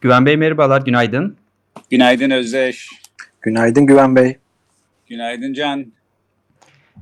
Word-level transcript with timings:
Güven 0.00 0.26
Bey 0.26 0.36
merhabalar, 0.36 0.82
günaydın. 0.82 1.36
Günaydın 1.90 2.30
Özdeş. 2.30 2.88
Günaydın 3.40 3.86
Güven 3.86 4.16
Bey. 4.16 4.36
Günaydın 5.06 5.52
Can. 5.52 5.92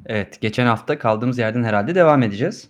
Evet, 0.07 0.41
geçen 0.41 0.67
hafta 0.67 0.99
kaldığımız 0.99 1.39
yerden 1.39 1.65
herhalde 1.65 1.95
devam 1.95 2.23
edeceğiz. 2.23 2.69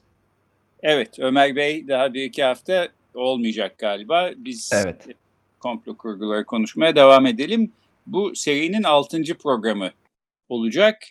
Evet, 0.82 1.18
Ömer 1.18 1.56
Bey 1.56 1.88
daha 1.88 2.14
bir 2.14 2.24
iki 2.24 2.42
hafta 2.42 2.88
olmayacak 3.14 3.78
galiba. 3.78 4.30
Biz 4.36 4.70
Evet. 4.74 5.06
komplo 5.60 5.96
kurguları 5.96 6.44
konuşmaya 6.44 6.96
devam 6.96 7.26
edelim. 7.26 7.72
Bu 8.06 8.34
serinin 8.34 8.82
altıncı 8.82 9.38
programı 9.38 9.90
olacak. 10.48 11.02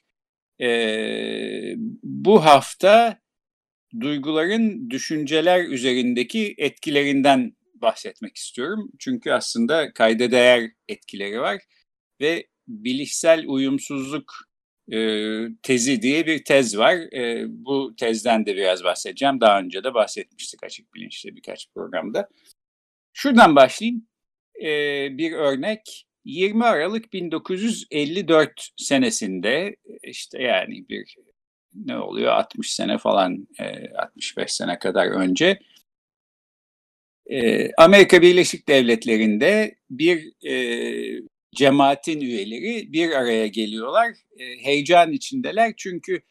Ee, 0.62 1.74
bu 2.04 2.46
hafta 2.46 3.18
duyguların 4.00 4.90
düşünceler 4.90 5.64
üzerindeki 5.64 6.56
etkilerinden 6.58 7.54
bahsetmek 7.82 8.36
istiyorum. 8.36 8.92
Çünkü 9.00 9.32
aslında 9.32 9.94
kayda 9.94 10.32
değer 10.32 10.72
etkileri 10.88 11.40
var 11.40 11.62
ve 12.22 12.48
bilişsel 12.68 13.44
uyumsuzluk 13.48 14.34
e, 14.92 14.98
tezi 15.64 16.02
diye 16.02 16.26
bir 16.26 16.44
tez 16.44 16.78
var. 16.78 16.96
E, 16.96 17.46
bu 17.48 17.96
tezden 17.96 18.46
de 18.46 18.56
biraz 18.56 18.84
bahsedeceğim. 18.84 19.42
Daha 19.42 19.60
önce 19.60 19.84
de 19.84 19.94
bahsetmiştik 19.94 20.64
açık 20.64 20.94
bilinçte 20.94 21.36
birkaç 21.36 21.68
programda. 21.74 22.30
Şuradan 23.14 23.56
başlayayım. 23.56 24.08
E, 24.62 24.68
bir 25.18 25.32
örnek. 25.32 26.04
20 26.26 26.66
Aralık 26.66 27.14
1954 27.14 28.70
senesinde 28.78 29.76
işte 30.04 30.42
yani 30.44 30.90
bir 30.90 31.16
ne 31.74 31.98
oluyor 31.98 32.32
60 32.32 32.74
sene 32.74 32.98
falan 32.98 33.48
e, 33.60 33.90
65 33.90 34.52
sene 34.52 34.80
kadar 34.80 35.08
önce 35.08 35.60
e, 37.30 37.72
Amerika 37.78 38.22
Birleşik 38.22 38.68
Devletleri'nde 38.68 39.76
bir 39.90 40.46
e, 40.48 41.22
cemaatin 41.56 42.22
üyeleri 42.22 42.94
bir 42.94 43.12
araya 43.12 43.48
geliyorlar. 43.48 44.10
E, 44.40 44.66
heyecan 44.66 45.12
içindeler 45.12 45.74
çünkü 45.78 46.22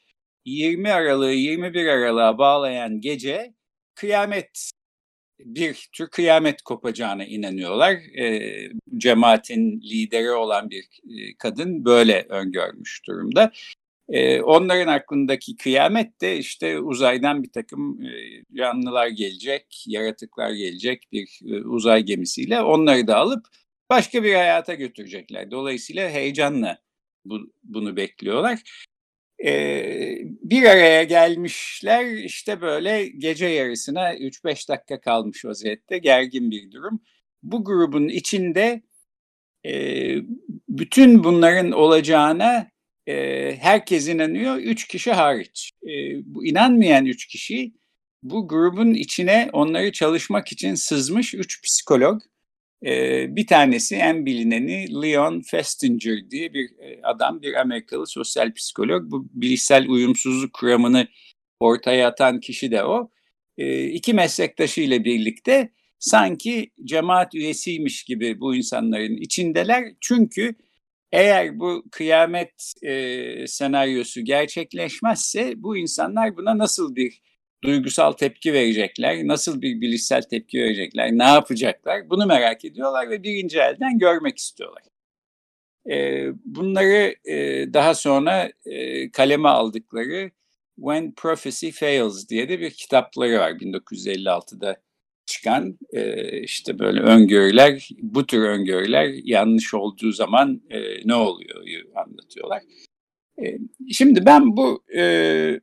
20 0.44 0.92
Aralık'ı 0.92 1.32
21 1.32 1.86
Aralık'a 1.86 2.38
bağlayan 2.38 3.00
gece 3.00 3.54
kıyamet 3.94 4.70
bir 5.40 5.88
tür 5.92 6.08
kıyamet 6.08 6.62
kopacağına 6.62 7.24
inanıyorlar. 7.24 7.92
E, 8.18 8.52
cemaatin 8.96 9.80
lideri 9.80 10.30
olan 10.30 10.70
bir 10.70 10.84
e, 10.84 11.36
kadın 11.38 11.84
böyle 11.84 12.26
öngörmüş 12.28 13.02
durumda. 13.06 13.52
E, 14.08 14.42
onların 14.42 14.92
aklındaki 14.92 15.56
kıyamet 15.56 16.20
de 16.20 16.38
işte 16.38 16.80
uzaydan 16.80 17.42
bir 17.42 17.52
takım 17.52 18.02
e, 18.02 18.10
canlılar 18.56 19.08
gelecek, 19.08 19.84
yaratıklar 19.86 20.50
gelecek 20.50 21.08
bir 21.12 21.40
e, 21.46 21.64
uzay 21.64 22.02
gemisiyle 22.02 22.60
onları 22.60 23.06
da 23.06 23.16
alıp 23.16 23.46
başka 23.90 24.24
bir 24.24 24.34
hayata 24.34 24.74
götürecekler. 24.74 25.50
Dolayısıyla 25.50 26.10
heyecanla 26.10 26.78
bu, 27.24 27.52
bunu 27.64 27.96
bekliyorlar. 27.96 28.62
Ee, 29.44 30.18
bir 30.24 30.62
araya 30.62 31.04
gelmişler 31.04 32.06
işte 32.06 32.60
böyle 32.60 33.08
gece 33.08 33.46
yarısına 33.46 34.14
3-5 34.14 34.68
dakika 34.68 35.00
kalmış 35.00 35.44
vaziyette 35.44 35.98
gergin 35.98 36.50
bir 36.50 36.70
durum. 36.72 37.00
Bu 37.42 37.64
grubun 37.64 38.08
içinde 38.08 38.82
e, 39.66 39.72
bütün 40.68 41.24
bunların 41.24 41.72
olacağına 41.72 42.68
e, 43.06 43.56
herkes 43.60 44.08
inanıyor, 44.08 44.56
üç 44.56 44.88
kişi 44.88 45.12
hariç. 45.12 45.70
E, 45.82 45.90
bu 46.24 46.46
inanmayan 46.46 47.06
üç 47.06 47.26
kişi 47.26 47.72
bu 48.22 48.48
grubun 48.48 48.94
içine 48.94 49.50
onları 49.52 49.92
çalışmak 49.92 50.52
için 50.52 50.74
sızmış 50.74 51.34
üç 51.34 51.62
psikolog. 51.62 52.22
E, 52.86 53.26
bir 53.36 53.46
tanesi 53.46 53.96
en 53.96 54.26
bilineni 54.26 55.02
Leon 55.02 55.40
Festinger 55.40 56.30
diye 56.30 56.54
bir 56.54 56.70
adam, 57.02 57.42
bir 57.42 57.54
Amerikalı 57.54 58.06
sosyal 58.06 58.54
psikolog. 58.54 59.10
Bu 59.10 59.28
bilişsel 59.32 59.88
uyumsuzluk 59.88 60.52
kuramını 60.52 61.08
ortaya 61.60 62.08
atan 62.08 62.40
kişi 62.40 62.70
de 62.70 62.84
o. 62.84 63.10
E, 63.58 63.84
iki 63.84 64.14
meslektaşıyla 64.14 65.04
birlikte 65.04 65.72
sanki 65.98 66.70
cemaat 66.84 67.34
üyesiymiş 67.34 68.04
gibi 68.04 68.40
bu 68.40 68.54
insanların 68.54 69.16
içindeler. 69.16 69.84
Çünkü 70.00 70.54
eğer 71.12 71.58
bu 71.58 71.84
kıyamet 71.92 72.72
e, 72.82 73.46
senaryosu 73.46 74.20
gerçekleşmezse 74.24 75.54
bu 75.56 75.76
insanlar 75.76 76.36
buna 76.36 76.58
nasıl 76.58 76.96
bir 76.96 77.20
duygusal 77.64 78.12
tepki 78.12 78.52
verecekler, 78.52 79.26
nasıl 79.26 79.62
bir 79.62 79.80
bilişsel 79.80 80.22
tepki 80.22 80.58
verecekler, 80.58 81.12
ne 81.12 81.24
yapacaklar 81.24 82.10
bunu 82.10 82.26
merak 82.26 82.64
ediyorlar 82.64 83.10
ve 83.10 83.22
birinci 83.22 83.58
elden 83.58 83.98
görmek 83.98 84.38
istiyorlar. 84.38 84.82
E, 85.90 86.26
bunları 86.44 87.14
e, 87.24 87.66
daha 87.74 87.94
sonra 87.94 88.50
e, 88.64 89.10
kaleme 89.10 89.48
aldıkları 89.48 90.30
When 90.76 91.14
Prophecy 91.14 91.70
Fails 91.70 92.28
diye 92.28 92.48
de 92.48 92.60
bir 92.60 92.70
kitapları 92.70 93.38
var 93.38 93.50
1956'da 93.50 94.76
çıkan 95.46 95.78
e, 95.92 96.40
işte 96.40 96.78
böyle 96.78 97.00
öngörüler, 97.00 97.88
bu 98.02 98.26
tür 98.26 98.42
öngörüler 98.42 99.14
yanlış 99.24 99.74
olduğu 99.74 100.12
zaman 100.12 100.62
e, 100.70 100.80
ne 101.04 101.14
oluyor 101.14 101.64
anlatıyorlar. 101.94 102.62
E, 103.42 103.58
şimdi 103.92 104.26
ben 104.26 104.56
bu 104.56 104.84
e, 104.96 105.60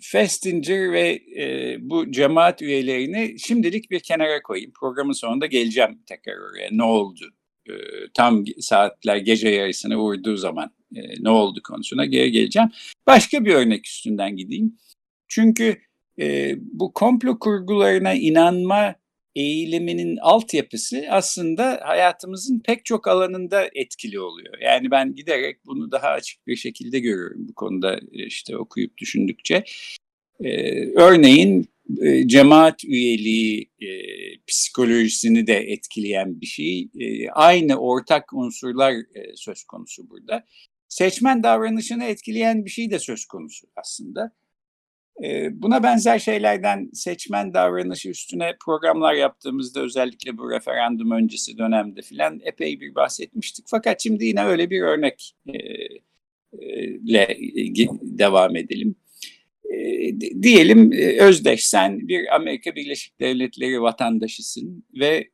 Festinger 0.00 0.92
ve 0.92 1.20
e, 1.38 1.76
bu 1.80 2.12
cemaat 2.12 2.62
üyelerini 2.62 3.38
şimdilik 3.38 3.90
bir 3.90 4.00
kenara 4.00 4.42
koyayım. 4.42 4.72
Programın 4.80 5.12
sonunda 5.12 5.46
geleceğim 5.46 5.98
tekrar 6.06 6.36
oraya. 6.38 6.68
Ne 6.72 6.82
oldu? 6.82 7.24
E, 7.68 7.72
tam 8.14 8.44
saatler 8.60 9.16
gece 9.16 9.48
yarısına 9.48 9.96
vurduğu 9.96 10.36
zaman 10.36 10.70
e, 10.96 11.00
ne 11.20 11.30
oldu 11.30 11.60
konusuna 11.64 12.04
geri 12.04 12.30
geleceğim. 12.30 12.68
Başka 13.06 13.44
bir 13.44 13.54
örnek 13.54 13.86
üstünden 13.86 14.36
gideyim. 14.36 14.76
Çünkü 15.28 15.76
e, 16.20 16.56
bu 16.60 16.92
komplo 16.92 17.38
kurgularına 17.38 18.14
inanma 18.14 18.94
eğiliminin 19.38 20.16
altyapısı 20.16 21.04
aslında 21.10 21.80
hayatımızın 21.84 22.60
pek 22.64 22.84
çok 22.84 23.08
alanında 23.08 23.68
etkili 23.74 24.20
oluyor. 24.20 24.54
Yani 24.60 24.90
ben 24.90 25.14
giderek 25.14 25.66
bunu 25.66 25.92
daha 25.92 26.08
açık 26.08 26.46
bir 26.46 26.56
şekilde 26.56 26.98
görüyorum 26.98 27.48
bu 27.48 27.54
konuda 27.54 28.00
işte 28.12 28.56
okuyup 28.56 28.98
düşündükçe. 28.98 29.64
Ee, 30.40 30.86
örneğin 30.86 31.68
e, 32.02 32.28
cemaat 32.28 32.84
üyeliği 32.84 33.70
e, 33.80 33.88
psikolojisini 34.46 35.46
de 35.46 35.56
etkileyen 35.56 36.40
bir 36.40 36.46
şey. 36.46 36.88
E, 37.00 37.30
aynı 37.30 37.76
ortak 37.76 38.32
unsurlar 38.32 38.92
e, 38.92 39.36
söz 39.36 39.64
konusu 39.64 40.10
burada. 40.10 40.44
Seçmen 40.88 41.42
davranışını 41.42 42.04
etkileyen 42.04 42.64
bir 42.64 42.70
şey 42.70 42.90
de 42.90 42.98
söz 42.98 43.24
konusu 43.24 43.66
aslında. 43.76 44.32
Buna 45.50 45.82
benzer 45.82 46.18
şeylerden 46.18 46.90
seçmen 46.92 47.54
davranışı 47.54 48.08
üstüne 48.08 48.56
programlar 48.64 49.14
yaptığımızda 49.14 49.80
özellikle 49.80 50.38
bu 50.38 50.50
referandum 50.50 51.10
öncesi 51.10 51.58
dönemde 51.58 52.02
filan 52.02 52.40
epey 52.44 52.80
bir 52.80 52.94
bahsetmiştik. 52.94 53.64
Fakat 53.68 54.02
şimdi 54.02 54.24
yine 54.24 54.44
öyle 54.44 54.70
bir 54.70 54.80
örnekle 54.80 55.28
devam 58.02 58.56
edelim. 58.56 58.94
Diyelim 60.42 60.92
Özdeş 61.20 61.66
sen 61.66 62.08
bir 62.08 62.34
Amerika 62.34 62.74
Birleşik 62.74 63.20
Devletleri 63.20 63.82
vatandaşısın 63.82 64.84
ve 65.00 65.28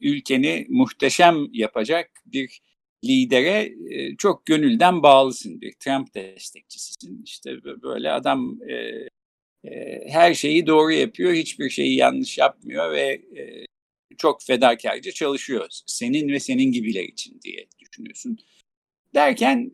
ülkeni 0.00 0.66
muhteşem 0.68 1.36
yapacak 1.52 2.10
bir 2.26 2.60
lidere 3.04 3.72
çok 4.18 4.46
gönülden 4.46 5.02
bağlısın 5.02 5.60
bir 5.60 5.72
Trump 5.72 6.14
destekçisisin. 6.14 7.22
İşte 7.24 7.64
böyle 7.64 8.10
adam 8.10 8.58
her 10.08 10.34
şeyi 10.34 10.66
doğru 10.66 10.92
yapıyor, 10.92 11.32
hiçbir 11.32 11.70
şeyi 11.70 11.96
yanlış 11.96 12.38
yapmıyor 12.38 12.92
ve 12.92 13.22
çok 14.18 14.42
fedakarca 14.42 15.12
çalışıyor. 15.12 15.66
Senin 15.86 16.28
ve 16.28 16.40
senin 16.40 16.72
gibiler 16.72 17.04
için 17.04 17.40
diye 17.44 17.66
düşünüyorsun. 17.78 18.38
Derken 19.14 19.70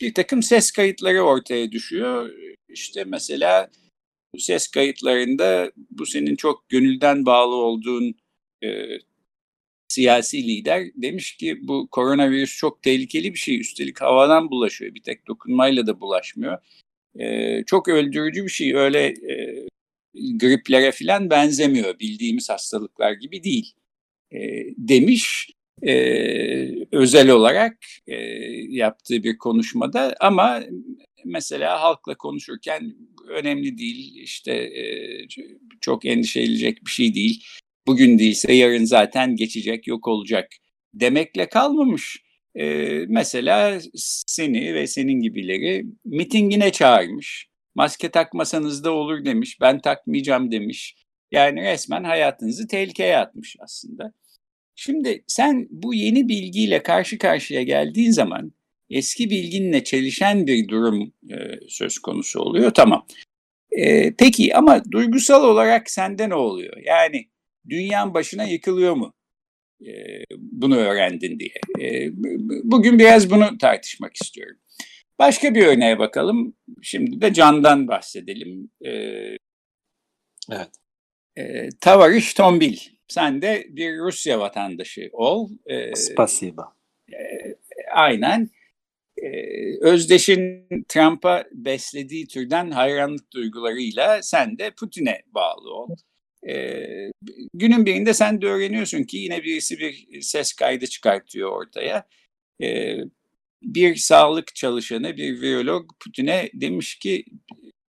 bir 0.00 0.14
takım 0.14 0.42
ses 0.42 0.70
kayıtları 0.70 1.22
ortaya 1.22 1.72
düşüyor. 1.72 2.30
İşte 2.68 3.04
mesela 3.04 3.70
ses 4.38 4.68
kayıtlarında 4.68 5.72
bu 5.90 6.06
senin 6.06 6.36
çok 6.36 6.68
gönülden 6.68 7.26
bağlı 7.26 7.54
olduğun 7.54 8.14
e, 8.62 8.98
siyasi 9.96 10.48
lider 10.48 10.86
demiş 10.94 11.36
ki 11.36 11.68
bu 11.68 11.88
koronavirüs 11.90 12.56
çok 12.56 12.82
tehlikeli 12.82 13.34
bir 13.34 13.38
şey. 13.38 13.60
Üstelik 13.60 14.00
havadan 14.00 14.50
bulaşıyor. 14.50 14.94
Bir 14.94 15.02
tek 15.02 15.26
dokunmayla 15.26 15.86
da 15.86 16.00
bulaşmıyor. 16.00 16.58
E, 17.18 17.64
çok 17.64 17.88
öldürücü 17.88 18.44
bir 18.44 18.48
şey. 18.48 18.74
Öyle 18.74 19.06
e, 19.06 19.66
griplere 20.14 20.92
falan 20.92 21.30
benzemiyor. 21.30 21.98
Bildiğimiz 21.98 22.50
hastalıklar 22.50 23.12
gibi 23.12 23.44
değil. 23.44 23.74
E, 24.32 24.38
demiş 24.78 25.50
e, 25.82 25.92
özel 26.92 27.30
olarak 27.30 27.76
e, 28.06 28.16
yaptığı 28.68 29.22
bir 29.24 29.38
konuşmada 29.38 30.14
ama 30.20 30.62
mesela 31.24 31.82
halkla 31.82 32.14
konuşurken 32.14 32.94
önemli 33.28 33.78
değil 33.78 34.14
işte 34.22 34.52
e, 34.52 34.84
çok 35.80 36.04
endişe 36.04 36.40
edilecek 36.40 36.86
bir 36.86 36.90
şey 36.90 37.14
değil 37.14 37.44
bugün 37.86 38.18
değilse 38.18 38.52
yarın 38.52 38.84
zaten 38.84 39.36
geçecek, 39.36 39.86
yok 39.86 40.08
olacak 40.08 40.48
demekle 40.94 41.48
kalmamış. 41.48 42.22
Ee, 42.54 43.04
mesela 43.08 43.80
seni 44.26 44.74
ve 44.74 44.86
senin 44.86 45.20
gibileri 45.20 45.86
mitingine 46.04 46.72
çağırmış. 46.72 47.48
Maske 47.74 48.08
takmasanız 48.08 48.84
da 48.84 48.92
olur 48.92 49.24
demiş. 49.24 49.60
Ben 49.60 49.80
takmayacağım 49.80 50.50
demiş. 50.50 50.96
Yani 51.32 51.62
resmen 51.62 52.04
hayatınızı 52.04 52.68
tehlikeye 52.68 53.18
atmış 53.18 53.56
aslında. 53.60 54.12
Şimdi 54.74 55.24
sen 55.26 55.66
bu 55.70 55.94
yeni 55.94 56.28
bilgiyle 56.28 56.82
karşı 56.82 57.18
karşıya 57.18 57.62
geldiğin 57.62 58.10
zaman 58.10 58.52
eski 58.90 59.30
bilginle 59.30 59.84
çelişen 59.84 60.46
bir 60.46 60.68
durum 60.68 61.12
e, 61.30 61.36
söz 61.68 61.98
konusu 61.98 62.40
oluyor. 62.40 62.70
Tamam. 62.70 63.06
E, 63.70 64.14
peki 64.14 64.56
ama 64.56 64.82
duygusal 64.90 65.44
olarak 65.44 65.90
sende 65.90 66.28
ne 66.28 66.34
oluyor? 66.34 66.76
Yani 66.84 67.26
dünyanın 67.68 68.14
başına 68.14 68.44
yıkılıyor 68.44 68.94
mu? 68.94 69.14
E, 69.86 69.92
bunu 70.38 70.76
öğrendin 70.76 71.38
diye. 71.38 71.54
E, 71.80 72.10
bugün 72.64 72.98
biraz 72.98 73.30
bunu 73.30 73.58
tartışmak 73.58 74.16
istiyorum. 74.16 74.56
Başka 75.18 75.54
bir 75.54 75.66
örneğe 75.66 75.98
bakalım. 75.98 76.54
Şimdi 76.82 77.20
de 77.20 77.32
Can'dan 77.32 77.88
bahsedelim. 77.88 78.70
E, 78.84 78.90
evet. 80.52 80.70
E, 81.36 81.68
Tavariş 81.80 82.34
Tombil. 82.34 82.76
Sen 83.08 83.42
de 83.42 83.66
bir 83.68 83.98
Rusya 83.98 84.40
vatandaşı 84.40 85.10
ol. 85.12 85.50
E, 85.66 85.94
Spasiba. 85.94 86.72
E, 87.12 87.18
aynen. 87.94 88.50
Özdeş'in 89.80 90.68
Trump'a 90.88 91.44
beslediği 91.52 92.26
türden 92.26 92.70
hayranlık 92.70 93.32
duygularıyla 93.32 94.22
sen 94.22 94.58
de 94.58 94.70
Putin'e 94.70 95.22
bağlı 95.26 95.74
ol. 95.74 95.96
E, 96.48 96.86
günün 97.54 97.86
birinde 97.86 98.14
sen 98.14 98.42
de 98.42 98.46
öğreniyorsun 98.46 99.02
ki 99.02 99.16
yine 99.16 99.42
birisi 99.42 99.78
bir 99.78 100.20
ses 100.20 100.52
kaydı 100.52 100.86
çıkartıyor 100.86 101.50
ortaya. 101.50 102.06
E, 102.62 102.96
bir 103.62 103.96
sağlık 103.96 104.54
çalışanı, 104.54 105.16
bir 105.16 105.40
virolog 105.40 105.90
Putin'e 106.00 106.50
demiş 106.54 106.98
ki 106.98 107.24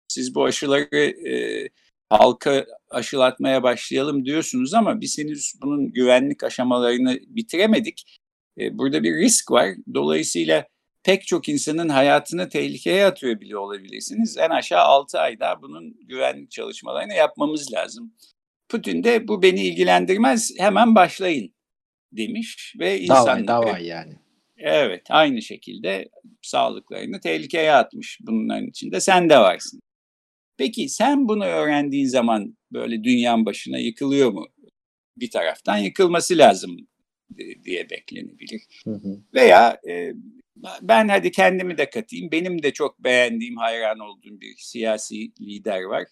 siz 0.08 0.34
bu 0.34 0.44
aşıları 0.44 1.28
e, 1.28 1.68
halka 2.10 2.66
aşılatmaya 2.90 3.62
başlayalım 3.62 4.24
diyorsunuz 4.24 4.74
ama 4.74 5.00
biz 5.00 5.18
henüz 5.18 5.54
bunun 5.62 5.92
güvenlik 5.92 6.44
aşamalarını 6.44 7.18
bitiremedik. 7.26 8.18
E, 8.60 8.78
burada 8.78 9.02
bir 9.02 9.16
risk 9.16 9.50
var. 9.50 9.68
Dolayısıyla 9.94 10.66
pek 11.02 11.26
çok 11.26 11.48
insanın 11.48 11.88
hayatını 11.88 12.48
tehlikeye 12.48 13.06
atıyor 13.06 13.40
bile 13.40 13.56
olabilirsiniz. 13.56 14.36
En 14.36 14.50
aşağı 14.50 14.82
6 14.82 15.18
ayda 15.20 15.62
bunun 15.62 15.96
güvenlik 16.08 16.50
çalışmalarını 16.50 17.14
yapmamız 17.14 17.72
lazım. 17.72 18.12
Putin 18.68 19.04
de 19.04 19.28
bu 19.28 19.42
beni 19.42 19.62
ilgilendirmez 19.62 20.52
hemen 20.58 20.94
başlayın 20.94 21.54
demiş 22.12 22.74
ve 22.78 23.00
insanları... 23.00 23.46
Davay, 23.46 23.68
davay 23.68 23.86
yani. 23.86 24.12
Evet 24.58 25.06
aynı 25.10 25.42
şekilde 25.42 26.08
sağlıklarını 26.42 27.20
tehlikeye 27.20 27.72
atmış 27.72 28.18
bunların 28.22 28.66
içinde 28.66 29.00
sen 29.00 29.30
de 29.30 29.38
varsın. 29.38 29.80
Peki 30.58 30.88
sen 30.88 31.28
bunu 31.28 31.44
öğrendiğin 31.44 32.06
zaman 32.06 32.56
böyle 32.72 33.04
dünyanın 33.04 33.46
başına 33.46 33.78
yıkılıyor 33.78 34.30
mu? 34.30 34.46
Bir 35.16 35.30
taraftan 35.30 35.76
yıkılması 35.76 36.38
lazım 36.38 36.76
diye 37.64 37.90
beklenebilir. 37.90 38.62
Hı 38.84 38.90
hı. 38.90 39.20
Veya 39.34 39.80
e, 39.88 40.12
ben 40.82 41.08
hadi 41.08 41.30
kendimi 41.30 41.78
de 41.78 41.90
katayım. 41.90 42.32
Benim 42.32 42.62
de 42.62 42.72
çok 42.72 43.04
beğendiğim, 43.04 43.56
hayran 43.56 43.98
olduğum 43.98 44.40
bir 44.40 44.54
siyasi 44.58 45.32
lider 45.40 45.82
var 45.82 46.06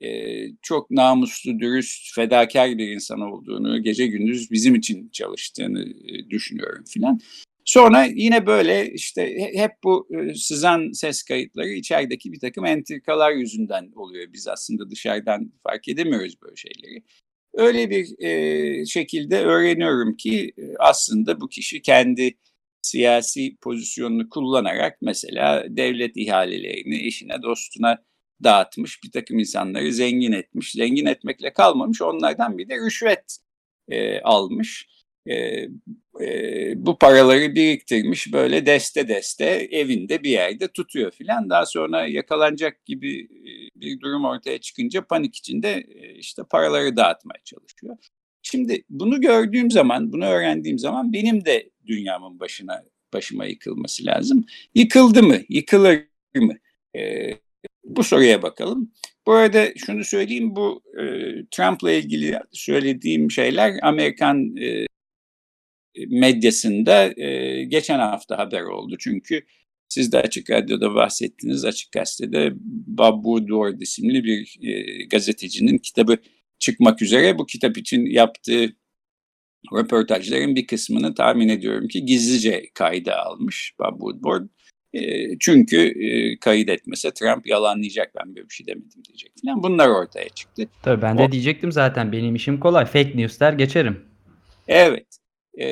e, 0.00 0.46
çok 0.62 0.90
namuslu, 0.90 1.58
dürüst, 1.60 2.14
fedakar 2.14 2.78
bir 2.78 2.88
insan 2.88 3.20
olduğunu, 3.20 3.82
gece 3.82 4.06
gündüz 4.06 4.50
bizim 4.50 4.74
için 4.74 5.08
çalıştığını 5.08 5.82
e, 5.82 6.30
düşünüyorum 6.30 6.84
filan. 6.88 7.20
Sonra 7.64 8.04
yine 8.04 8.46
böyle 8.46 8.92
işte 8.92 9.50
hep 9.54 9.72
bu 9.84 10.08
sızan 10.34 10.92
ses 10.92 11.22
kayıtları 11.22 11.68
içerideki 11.68 12.32
bir 12.32 12.40
takım 12.40 12.66
entrikalar 12.66 13.32
yüzünden 13.32 13.92
oluyor. 13.96 14.32
Biz 14.32 14.48
aslında 14.48 14.90
dışarıdan 14.90 15.52
fark 15.62 15.88
edemiyoruz 15.88 16.42
böyle 16.42 16.56
şeyleri. 16.56 17.02
Öyle 17.54 17.90
bir 17.90 18.06
şekilde 18.86 19.44
öğreniyorum 19.44 20.16
ki 20.16 20.52
aslında 20.78 21.40
bu 21.40 21.48
kişi 21.48 21.82
kendi 21.82 22.34
siyasi 22.82 23.56
pozisyonunu 23.56 24.28
kullanarak 24.28 24.98
mesela 25.02 25.64
devlet 25.68 26.16
ihalelerini 26.16 27.06
eşine 27.06 27.42
dostuna 27.42 27.98
dağıtmış, 28.44 29.02
bir 29.04 29.10
takım 29.10 29.38
insanları 29.38 29.92
zengin 29.92 30.32
etmiş. 30.32 30.72
Zengin 30.72 31.06
etmekle 31.06 31.52
kalmamış, 31.52 32.02
onlardan 32.02 32.58
bir 32.58 32.68
de 32.68 32.76
rüşvet 32.76 33.38
e, 33.88 34.20
almış. 34.20 34.88
E, 35.26 35.34
e, 36.20 36.72
bu 36.76 36.98
paraları 36.98 37.54
biriktirmiş, 37.54 38.32
böyle 38.32 38.66
deste 38.66 39.08
deste 39.08 39.44
evinde 39.70 40.22
bir 40.22 40.30
yerde 40.30 40.68
tutuyor 40.68 41.10
filan. 41.10 41.50
Daha 41.50 41.66
sonra 41.66 42.06
yakalanacak 42.06 42.86
gibi 42.86 43.28
bir 43.76 44.00
durum 44.00 44.24
ortaya 44.24 44.58
çıkınca 44.58 45.04
panik 45.04 45.36
içinde 45.36 45.82
işte 46.16 46.42
paraları 46.50 46.96
dağıtmaya 46.96 47.40
çalışıyor. 47.44 47.96
Şimdi 48.42 48.84
bunu 48.90 49.20
gördüğüm 49.20 49.70
zaman, 49.70 50.12
bunu 50.12 50.24
öğrendiğim 50.24 50.78
zaman 50.78 51.12
benim 51.12 51.44
de 51.44 51.70
dünyamın 51.86 52.40
başına 52.40 52.84
başıma 53.12 53.44
yıkılması 53.44 54.06
lazım. 54.06 54.44
Yıkıldı 54.74 55.22
mı? 55.22 55.38
Yıkılır 55.48 56.06
mı? 56.34 56.54
Ee, 56.96 57.30
bu 57.96 58.04
soruya 58.04 58.42
bakalım. 58.42 58.92
Bu 59.26 59.32
arada 59.32 59.68
şunu 59.76 60.04
söyleyeyim, 60.04 60.56
bu 60.56 60.82
e, 61.00 61.04
Trump'la 61.50 61.92
ilgili 61.92 62.38
söylediğim 62.52 63.30
şeyler 63.30 63.74
Amerikan 63.82 64.56
e, 64.56 64.86
medyasında 66.08 67.20
e, 67.20 67.64
geçen 67.64 67.98
hafta 67.98 68.38
haber 68.38 68.62
oldu. 68.62 68.96
Çünkü 69.00 69.42
siz 69.88 70.12
de 70.12 70.18
Açık 70.18 70.50
Radyo'da 70.50 70.94
bahsettiniz, 70.94 71.64
Açık 71.64 71.92
Gazete'de 71.92 72.52
Bob 72.86 73.24
Woodward 73.24 73.80
isimli 73.80 74.24
bir 74.24 74.58
e, 74.62 75.04
gazetecinin 75.04 75.78
kitabı 75.78 76.18
çıkmak 76.58 77.02
üzere. 77.02 77.38
Bu 77.38 77.46
kitap 77.46 77.78
için 77.78 78.06
yaptığı 78.06 78.76
röportajların 79.74 80.56
bir 80.56 80.66
kısmını 80.66 81.14
tahmin 81.14 81.48
ediyorum 81.48 81.88
ki 81.88 82.04
gizlice 82.04 82.70
kayda 82.74 83.16
almış 83.16 83.74
Bob 83.80 83.98
Woodward 83.98 84.48
çünkü 85.40 85.76
e, 85.76 86.38
kayıt 86.38 86.68
etmese 86.68 87.10
Trump 87.10 87.46
yalanlayacak 87.46 88.12
ben 88.14 88.36
böyle 88.36 88.48
bir 88.48 88.54
şey 88.54 88.66
demedim 88.66 89.04
diyecek 89.08 89.32
falan. 89.44 89.62
Bunlar 89.62 89.88
ortaya 89.88 90.28
çıktı. 90.28 90.68
Tabii 90.82 91.02
ben 91.02 91.18
de 91.18 91.22
o... 91.22 91.32
diyecektim 91.32 91.72
zaten 91.72 92.12
benim 92.12 92.34
işim 92.34 92.60
kolay. 92.60 92.84
Fake 92.84 93.12
news 93.14 93.40
der 93.40 93.52
geçerim. 93.52 94.04
Evet. 94.68 95.06
E, 95.60 95.68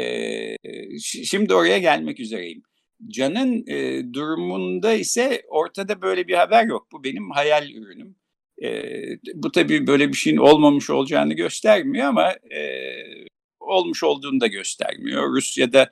şimdi 1.02 1.54
oraya 1.54 1.78
gelmek 1.78 2.20
üzereyim. 2.20 2.62
Can'ın 3.08 3.64
e, 3.66 4.04
durumunda 4.12 4.92
ise 4.92 5.42
ortada 5.48 6.02
böyle 6.02 6.28
bir 6.28 6.34
haber 6.34 6.64
yok. 6.64 6.88
Bu 6.92 7.04
benim 7.04 7.30
hayal 7.30 7.70
ürünüm. 7.70 8.16
E, 8.62 8.82
bu 9.34 9.52
tabii 9.52 9.86
böyle 9.86 10.08
bir 10.08 10.16
şeyin 10.16 10.36
olmamış 10.36 10.90
olacağını 10.90 11.34
göstermiyor 11.34 12.06
ama 12.06 12.30
e, 12.30 12.60
olmuş 13.60 14.02
olduğunu 14.02 14.40
da 14.40 14.46
göstermiyor. 14.46 15.36
Rusya'da 15.36 15.90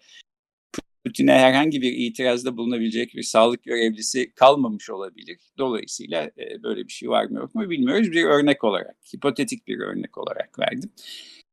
Putin'e 1.07 1.33
herhangi 1.33 1.83
bir 1.83 1.93
itirazda 1.93 2.57
bulunabilecek 2.57 3.15
bir 3.15 3.23
sağlık 3.23 3.63
görevlisi 3.63 4.33
kalmamış 4.35 4.91
olabilir. 4.91 5.39
Dolayısıyla 5.59 6.31
e, 6.39 6.63
böyle 6.63 6.85
bir 6.85 6.93
şey 6.93 7.09
var 7.09 7.25
mı 7.25 7.39
yok 7.39 7.55
mu 7.55 7.71
bilmiyoruz. 7.71 8.13
Bir 8.13 8.25
örnek 8.25 8.65
olarak, 8.65 8.97
hipotetik 9.15 9.69
bir 9.69 9.81
örnek 9.81 10.19
olarak 10.19 10.59
verdim. 10.59 10.91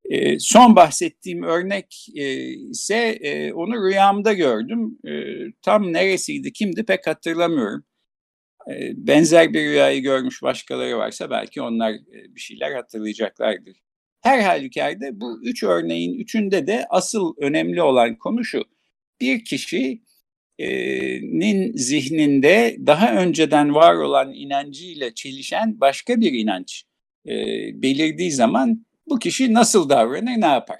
E, 0.05 0.39
son 0.39 0.75
bahsettiğim 0.75 1.43
örnek 1.43 2.07
e, 2.15 2.49
ise 2.49 2.95
e, 2.95 3.53
onu 3.53 3.87
rüyamda 3.87 4.33
gördüm. 4.33 4.97
E, 5.07 5.11
tam 5.61 5.93
neresiydi, 5.93 6.53
kimdi 6.53 6.85
pek 6.85 7.07
hatırlamıyorum. 7.07 7.83
E, 8.71 8.91
benzer 9.07 9.53
bir 9.53 9.59
rüyayı 9.59 10.01
görmüş 10.01 10.43
başkaları 10.43 10.97
varsa 10.97 11.29
belki 11.29 11.61
onlar 11.61 11.91
e, 11.93 12.35
bir 12.35 12.41
şeyler 12.41 12.71
hatırlayacaklardır. 12.71 13.77
Her 14.21 14.39
halükarda 14.39 15.21
bu 15.21 15.39
üç 15.43 15.63
örneğin 15.63 16.19
üçünde 16.19 16.67
de 16.67 16.85
asıl 16.89 17.33
önemli 17.37 17.81
olan 17.81 18.15
konu 18.15 18.43
şu 18.43 18.63
bir 19.21 19.45
kişinin 19.45 20.03
zihninde 21.77 22.77
daha 22.85 23.15
önceden 23.15 23.75
var 23.75 23.95
olan 23.95 24.33
inancıyla 24.33 25.13
çelişen 25.13 25.79
başka 25.81 26.21
bir 26.21 26.33
inanç 26.33 26.83
belirdiği 27.73 28.31
zaman 28.31 28.85
bu 29.07 29.19
kişi 29.19 29.53
nasıl 29.53 29.89
davranır, 29.89 30.41
ne 30.41 30.45
yapar? 30.45 30.79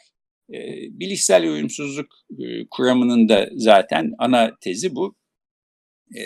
E, 0.54 0.60
bilişsel 1.00 1.44
uyumsuzluk 1.44 2.16
e, 2.40 2.68
kuramının 2.72 3.30
da 3.30 3.50
zaten 3.54 4.14
ana 4.18 4.58
tezi 4.62 4.96
bu. 4.96 5.16
E, 6.16 6.24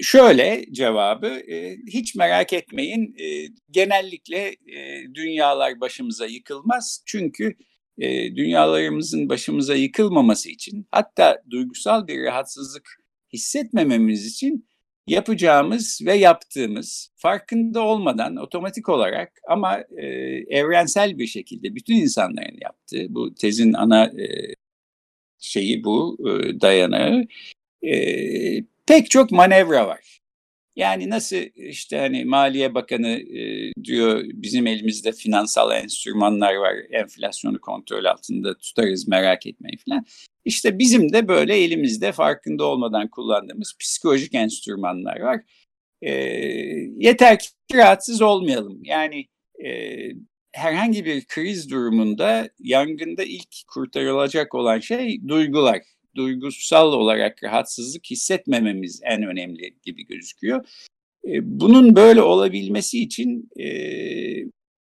şöyle 0.00 0.64
cevabı, 0.72 1.26
e, 1.26 1.76
hiç 1.86 2.14
merak 2.14 2.52
etmeyin, 2.52 3.16
e, 3.18 3.48
genellikle 3.70 4.56
e, 4.66 5.04
dünyalar 5.14 5.80
başımıza 5.80 6.26
yıkılmaz. 6.26 7.02
Çünkü 7.06 7.54
e, 7.98 8.36
dünyalarımızın 8.36 9.28
başımıza 9.28 9.74
yıkılmaması 9.74 10.50
için, 10.50 10.86
hatta 10.90 11.42
duygusal 11.50 12.06
bir 12.06 12.22
rahatsızlık 12.22 12.88
hissetmememiz 13.32 14.26
için 14.26 14.68
yapacağımız 15.06 16.00
ve 16.06 16.14
yaptığımız 16.14 17.10
farkında 17.16 17.82
olmadan 17.82 18.36
otomatik 18.36 18.88
olarak 18.88 19.32
ama 19.48 19.78
e, 19.96 20.06
evrensel 20.48 21.18
bir 21.18 21.26
şekilde 21.26 21.74
bütün 21.74 21.94
insanların 21.94 22.58
yaptığı 22.62 23.14
bu 23.14 23.34
tezin 23.34 23.72
ana 23.72 24.04
e, 24.04 24.54
şeyi 25.38 25.84
bu 25.84 26.18
e, 26.20 26.60
dayanağı 26.60 27.24
e, 27.82 27.94
pek 28.86 29.10
çok 29.10 29.30
manevra 29.30 29.86
var. 29.86 30.20
Yani 30.78 31.10
nasıl 31.10 31.36
işte 31.54 31.98
hani 31.98 32.24
Maliye 32.24 32.74
Bakanı 32.74 33.08
e, 33.08 33.72
diyor 33.84 34.24
bizim 34.24 34.66
elimizde 34.66 35.12
finansal 35.12 35.70
enstrümanlar 35.82 36.54
var 36.54 36.74
enflasyonu 36.90 37.60
kontrol 37.60 38.04
altında 38.04 38.58
tutarız 38.58 39.08
merak 39.08 39.46
etmeyin 39.46 39.78
falan. 39.88 40.06
İşte 40.44 40.78
bizim 40.78 41.12
de 41.12 41.28
böyle 41.28 41.56
elimizde 41.56 42.12
farkında 42.12 42.64
olmadan 42.64 43.08
kullandığımız 43.08 43.74
psikolojik 43.80 44.34
enstrümanlar 44.34 45.20
var. 45.20 45.40
E, 46.02 46.12
yeter 46.96 47.38
ki 47.38 47.48
rahatsız 47.74 48.22
olmayalım. 48.22 48.84
Yani 48.84 49.26
e, 49.64 49.98
herhangi 50.52 51.04
bir 51.04 51.26
kriz 51.26 51.70
durumunda 51.70 52.48
yangında 52.58 53.22
ilk 53.22 53.68
kurtarılacak 53.68 54.54
olan 54.54 54.80
şey 54.80 55.28
duygular. 55.28 55.82
Duygusal 56.16 56.92
olarak 56.92 57.44
rahatsızlık 57.44 58.10
hissetmememiz 58.10 59.00
en 59.04 59.22
önemli 59.22 59.74
gibi 59.82 60.06
gözüküyor. 60.06 60.68
E, 61.24 61.60
bunun 61.60 61.96
böyle 61.96 62.22
olabilmesi 62.22 63.02
için 63.02 63.50
e, 63.60 63.68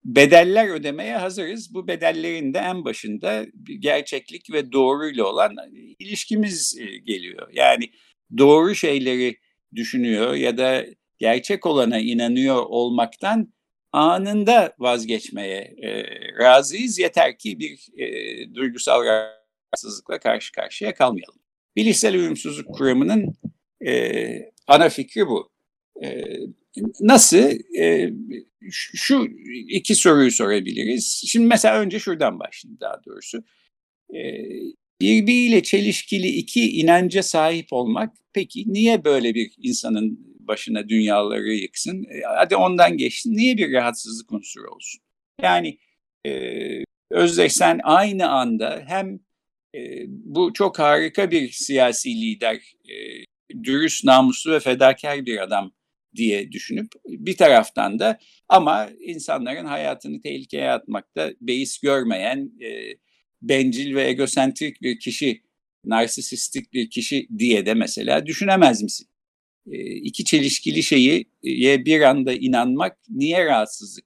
bedeller 0.05 0.67
ödemeye 0.69 1.17
hazırız. 1.17 1.73
Bu 1.73 1.87
bedellerin 1.87 2.53
de 2.53 2.57
en 2.57 2.85
başında 2.85 3.45
gerçeklik 3.79 4.51
ve 4.53 4.71
doğruyla 4.71 5.25
olan 5.25 5.55
ilişkimiz 5.99 6.77
e, 6.79 6.97
geliyor. 6.97 7.49
Yani 7.53 7.89
doğru 8.37 8.75
şeyleri 8.75 9.37
düşünüyor 9.75 10.33
ya 10.33 10.57
da 10.57 10.85
gerçek 11.19 11.65
olana 11.65 11.99
inanıyor 11.99 12.65
olmaktan 12.69 13.53
anında 13.91 14.73
vazgeçmeye 14.79 15.75
razıyız. 16.39 16.99
Yeter 16.99 17.37
ki 17.37 17.59
bir 17.59 17.87
duygusal 18.55 19.01
rahatsızlıkla 19.73 20.19
karşı 20.19 20.51
karşıya 20.51 20.93
kalmayalım. 20.93 21.39
Bilişsel 21.75 22.15
uyumsuzluk 22.15 22.75
kuramının 22.75 23.35
e, 23.85 24.51
ana 24.67 24.89
fikri 24.89 25.27
bu. 25.27 25.49
E, 26.03 26.23
nasıl? 27.01 27.77
E, 27.79 28.13
şu 28.71 29.27
iki 29.69 29.95
soruyu 29.95 30.31
sorabiliriz. 30.31 31.23
Şimdi 31.27 31.47
mesela 31.47 31.79
önce 31.79 31.99
şuradan 31.99 32.39
başlayayım 32.39 32.79
daha 32.81 33.01
doğrusu. 33.05 33.43
E, 34.13 34.21
birbiriyle 35.01 35.63
çelişkili 35.63 36.27
iki 36.27 36.71
inanca 36.71 37.23
sahip 37.23 37.67
olmak 37.73 38.13
peki 38.33 38.73
niye 38.73 39.05
böyle 39.05 39.35
bir 39.35 39.53
insanın 39.57 40.19
başına 40.39 40.89
dünyaları 40.89 41.53
yıksın? 41.53 42.03
E, 42.03 42.21
hadi 42.37 42.55
ondan 42.55 42.97
geçsin. 42.97 43.37
Niye 43.37 43.57
bir 43.57 43.73
rahatsızlık 43.73 44.31
unsuru 44.31 44.71
olsun? 44.71 45.01
Yani 45.41 45.77
e, 46.25 46.31
Özdeş 47.13 47.53
sen 47.53 47.79
aynı 47.83 48.29
anda 48.29 48.83
hem 48.87 49.19
bu 50.07 50.53
çok 50.53 50.79
harika 50.79 51.31
bir 51.31 51.51
siyasi 51.51 52.21
lider, 52.21 52.55
e, 52.89 52.93
dürüst, 53.63 54.03
namuslu 54.03 54.51
ve 54.51 54.59
fedakar 54.59 55.25
bir 55.25 55.43
adam 55.43 55.71
diye 56.15 56.51
düşünüp 56.51 56.91
bir 57.05 57.37
taraftan 57.37 57.99
da 57.99 58.19
ama 58.49 58.89
insanların 58.99 59.65
hayatını 59.65 60.21
tehlikeye 60.21 60.71
atmakta 60.71 61.31
beis 61.41 61.77
görmeyen 61.79 62.51
e, 62.61 62.97
bencil 63.41 63.95
ve 63.95 64.07
egosentrik 64.07 64.81
bir 64.81 64.99
kişi, 64.99 65.41
narsisistik 65.85 66.73
bir 66.73 66.89
kişi 66.89 67.27
diye 67.37 67.65
de 67.65 67.73
mesela 67.73 68.25
düşünemez 68.25 68.83
misin? 68.83 69.07
E, 69.71 69.77
iki 69.95 70.25
çelişkili 70.25 70.83
şeyi 70.83 71.25
bir 71.85 72.01
anda 72.01 72.33
inanmak 72.33 72.97
niye 73.09 73.45
rahatsızlık 73.45 74.05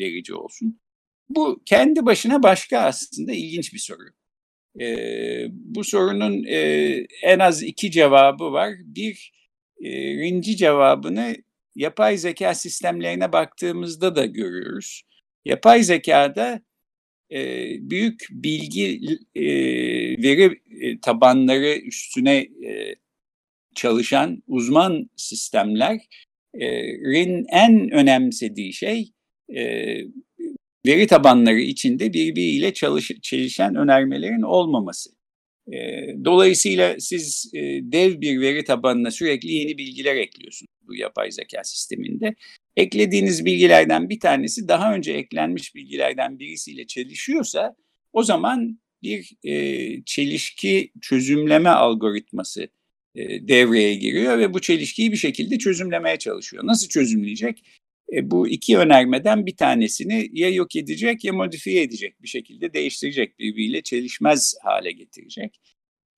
verici 0.00 0.34
olsun? 0.34 0.80
Bu 1.28 1.62
kendi 1.66 2.06
başına 2.06 2.42
başka 2.42 2.78
aslında 2.78 3.32
ilginç 3.32 3.74
bir 3.74 3.78
soru. 3.78 4.21
E, 4.80 4.86
bu 5.50 5.84
sorunun 5.84 6.44
e, 6.44 6.58
en 7.22 7.38
az 7.38 7.62
iki 7.62 7.90
cevabı 7.90 8.52
var. 8.52 8.74
Bir, 8.84 9.32
birinci 9.80 10.56
cevabını 10.56 11.36
yapay 11.74 12.16
zeka 12.16 12.54
sistemlerine 12.54 13.32
baktığımızda 13.32 14.16
da 14.16 14.26
görüyoruz. 14.26 15.02
Yapay 15.44 15.82
zekada 15.82 16.62
e, 17.32 17.68
büyük 17.90 18.26
bilgi 18.30 19.00
e, 19.34 19.44
veri 20.22 20.60
e, 20.80 21.00
tabanları 21.00 21.78
üstüne 21.78 22.36
e, 22.36 22.94
çalışan 23.74 24.42
uzman 24.46 25.10
sistemlerin 25.16 26.02
en 27.48 27.90
önemsediği 27.90 28.72
şey 28.72 29.12
e, 29.56 29.98
veri 30.86 31.06
tabanları 31.06 31.60
içinde 31.60 32.12
birbiriyle 32.12 32.74
çalış, 32.74 33.10
çelişen 33.22 33.74
önermelerin 33.74 34.42
olmaması. 34.42 35.10
Dolayısıyla 36.24 36.96
siz 36.98 37.52
dev 37.82 38.20
bir 38.20 38.40
veri 38.40 38.64
tabanına 38.64 39.10
sürekli 39.10 39.52
yeni 39.52 39.78
bilgiler 39.78 40.16
ekliyorsunuz 40.16 40.70
bu 40.86 40.94
yapay 40.94 41.30
zeka 41.30 41.64
sisteminde. 41.64 42.34
Eklediğiniz 42.76 43.44
bilgilerden 43.44 44.10
bir 44.10 44.20
tanesi 44.20 44.68
daha 44.68 44.94
önce 44.94 45.12
eklenmiş 45.12 45.74
bilgilerden 45.74 46.38
birisiyle 46.38 46.86
çelişiyorsa 46.86 47.76
o 48.12 48.22
zaman 48.22 48.80
bir 49.02 49.36
çelişki 50.06 50.92
çözümleme 51.02 51.68
algoritması 51.68 52.68
devreye 53.40 53.94
giriyor 53.94 54.38
ve 54.38 54.54
bu 54.54 54.60
çelişkiyi 54.60 55.12
bir 55.12 55.16
şekilde 55.16 55.58
çözümlemeye 55.58 56.16
çalışıyor. 56.16 56.66
Nasıl 56.66 56.88
çözümleyecek? 56.88 57.62
E, 58.12 58.30
bu 58.30 58.48
iki 58.48 58.78
önermeden 58.78 59.46
bir 59.46 59.56
tanesini 59.56 60.28
ya 60.32 60.50
yok 60.50 60.76
edecek 60.76 61.24
ya 61.24 61.32
modifiye 61.32 61.82
edecek 61.82 62.22
bir 62.22 62.28
şekilde 62.28 62.72
değiştirecek 62.74 63.38
birbiriyle 63.38 63.82
çelişmez 63.82 64.54
hale 64.62 64.92
getirecek. 64.92 65.60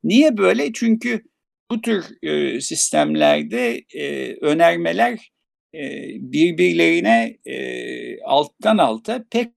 Niye 0.05 0.37
böyle? 0.37 0.73
Çünkü 0.73 1.23
bu 1.71 1.81
tür 1.81 2.05
e, 2.23 2.61
sistemlerde 2.61 3.85
e, 3.95 4.35
önermeler 4.41 5.33
e, 5.75 6.09
birbirlerine 6.33 7.39
e, 7.47 8.21
alttan 8.21 8.79
alta 8.79 9.25
pek 9.31 9.49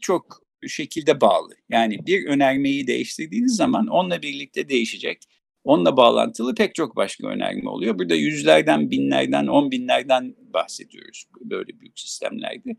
çok 0.00 0.42
şekilde 0.68 1.20
bağlı. 1.20 1.54
Yani 1.70 2.06
bir 2.06 2.26
önermeyi 2.26 2.86
değiştirdiğiniz 2.86 3.56
zaman 3.56 3.86
onunla 3.86 4.22
birlikte 4.22 4.68
değişecek 4.68 5.18
Onunla 5.64 5.96
bağlantılı 5.96 6.54
pek 6.54 6.74
çok 6.74 6.96
başka 6.96 7.28
önerme 7.28 7.70
oluyor. 7.70 7.98
Burada 7.98 8.14
yüzlerden, 8.14 8.90
binlerden, 8.90 9.46
on 9.46 9.70
binlerden 9.70 10.34
bahsediyoruz 10.54 11.24
böyle 11.40 11.80
büyük 11.80 11.98
sistemlerde. 11.98 12.76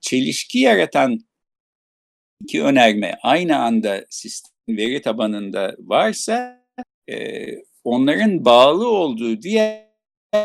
Çelişki 0.00 0.58
yaratan 0.58 1.18
iki 2.42 2.62
önerme 2.62 3.18
aynı 3.22 3.58
anda 3.58 4.06
sistem 4.10 4.52
veri 4.68 5.02
tabanında 5.02 5.76
varsa 5.78 6.66
e, 7.10 7.46
onların 7.84 8.44
bağlı 8.44 8.88
olduğu 8.88 9.42
diğer 9.42 9.88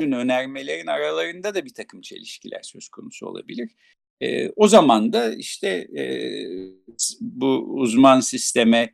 önermelerin 0.02 0.88
aralarında 0.88 1.56
da 1.56 1.66
bir 1.66 1.74
takım 1.74 2.02
çelişkiler 2.02 2.62
söz 2.64 2.90
konusu 2.90 3.28
olabilir. 3.28 3.72
E, 4.22 4.50
o 4.50 4.68
zaman 4.68 5.14
da 5.14 5.36
işte 5.36 5.68
e, 5.98 6.06
bu 7.22 7.48
uzman 7.58 8.20
sisteme 8.20 8.94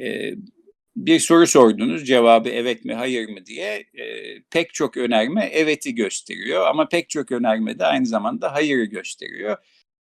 e, 0.00 0.32
bir 0.96 1.18
soru 1.18 1.46
sordunuz 1.46 2.06
cevabı 2.06 2.48
evet 2.48 2.84
mi 2.84 2.94
hayır 2.94 3.28
mı 3.28 3.46
diye 3.46 3.84
e, 3.94 4.04
pek 4.50 4.74
çok 4.74 4.96
önerme 4.96 5.44
evet'i 5.44 5.94
gösteriyor 5.94 6.66
ama 6.66 6.88
pek 6.88 7.08
çok 7.08 7.32
önerme 7.32 7.78
de 7.78 7.84
aynı 7.84 8.06
zamanda 8.06 8.52
hayırı 8.52 8.84
gösteriyor. 8.84 9.56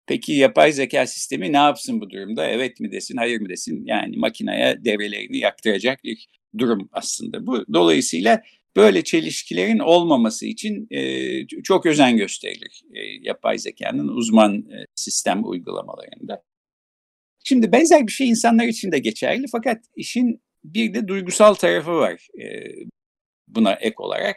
Peki 0.06 0.32
yapay 0.32 0.72
zeka 0.72 1.06
sistemi 1.06 1.52
ne 1.52 1.56
yapsın 1.56 2.00
bu 2.00 2.10
durumda? 2.10 2.46
Evet 2.48 2.80
mi 2.80 2.92
desin, 2.92 3.16
hayır 3.16 3.40
mı 3.40 3.48
desin? 3.48 3.84
Yani 3.84 4.16
makineye 4.16 4.84
devrelerini 4.84 5.38
yaktıracak 5.38 6.04
bir 6.04 6.28
durum 6.58 6.88
aslında 6.92 7.46
bu. 7.46 7.64
Dolayısıyla 7.72 8.42
böyle 8.76 9.04
çelişkilerin 9.04 9.78
olmaması 9.78 10.46
için 10.46 10.86
e, 10.90 11.62
çok 11.62 11.86
özen 11.86 12.16
gösterilir 12.16 12.82
e, 12.94 13.00
yapay 13.22 13.58
zekanın 13.58 14.08
uzman 14.08 14.56
e, 14.56 14.84
sistem 14.94 15.40
uygulamalarında. 15.44 16.42
Şimdi 17.44 17.72
benzer 17.72 18.06
bir 18.06 18.12
şey 18.12 18.28
insanlar 18.28 18.66
için 18.66 18.92
de 18.92 18.98
geçerli 18.98 19.46
fakat 19.52 19.84
işin 19.96 20.40
bir 20.64 20.94
de 20.94 21.08
duygusal 21.08 21.54
tarafı 21.54 21.92
var 21.92 22.28
e, 22.42 22.74
buna 23.48 23.72
ek 23.72 23.94
olarak. 23.98 24.36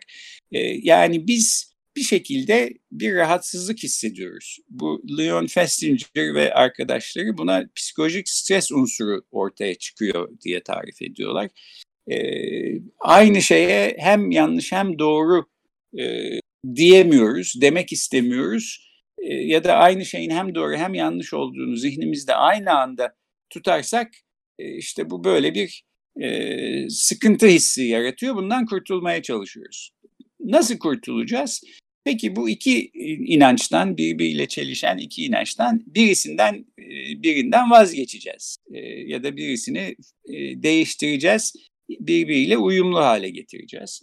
E, 0.51 0.59
yani 0.59 1.27
biz 1.27 1.75
bir 1.95 2.01
şekilde 2.01 2.73
bir 2.91 3.15
rahatsızlık 3.15 3.83
hissediyoruz. 3.83 4.57
Bu 4.69 5.03
Leon 5.17 5.47
Festinger 5.47 6.33
ve 6.35 6.53
arkadaşları 6.53 7.37
buna 7.37 7.63
psikolojik 7.75 8.29
stres 8.29 8.71
unsuru 8.71 9.25
ortaya 9.31 9.75
çıkıyor 9.75 10.29
diye 10.41 10.63
tarif 10.63 11.01
ediyorlar. 11.01 11.49
Ee, 12.11 12.79
aynı 12.99 13.41
şeye 13.41 13.95
hem 13.99 14.31
yanlış 14.31 14.71
hem 14.71 14.99
doğru 14.99 15.45
e, 15.99 16.31
diyemiyoruz, 16.75 17.53
demek 17.61 17.91
istemiyoruz. 17.91 18.91
E, 19.17 19.33
ya 19.33 19.63
da 19.63 19.73
aynı 19.75 20.05
şeyin 20.05 20.29
hem 20.29 20.55
doğru 20.55 20.75
hem 20.75 20.93
yanlış 20.93 21.33
olduğunu 21.33 21.75
zihnimizde 21.75 22.35
aynı 22.35 22.79
anda 22.79 23.15
tutarsak 23.49 24.11
e, 24.59 24.75
işte 24.75 25.09
bu 25.09 25.23
böyle 25.23 25.53
bir 25.53 25.83
e, 26.21 26.89
sıkıntı 26.89 27.47
hissi 27.47 27.83
yaratıyor. 27.83 28.35
Bundan 28.35 28.65
kurtulmaya 28.65 29.21
çalışıyoruz. 29.21 29.91
Nasıl 30.39 30.77
kurtulacağız? 30.77 31.61
Peki 32.03 32.35
bu 32.35 32.49
iki 32.49 32.91
inançtan, 33.27 33.97
birbiriyle 33.97 34.47
çelişen 34.47 34.97
iki 34.97 35.25
inançtan 35.25 35.83
birisinden 35.87 36.65
birinden 37.23 37.71
vazgeçeceğiz. 37.71 38.57
Ya 39.05 39.23
da 39.23 39.37
birisini 39.37 39.95
değiştireceğiz, 40.63 41.53
birbiriyle 41.89 42.57
uyumlu 42.57 42.97
hale 42.97 43.29
getireceğiz. 43.29 44.01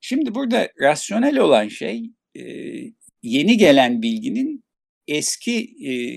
Şimdi 0.00 0.34
burada 0.34 0.68
rasyonel 0.80 1.38
olan 1.38 1.68
şey 1.68 2.10
yeni 3.22 3.56
gelen 3.56 4.02
bilginin 4.02 4.64
eski 5.08 5.60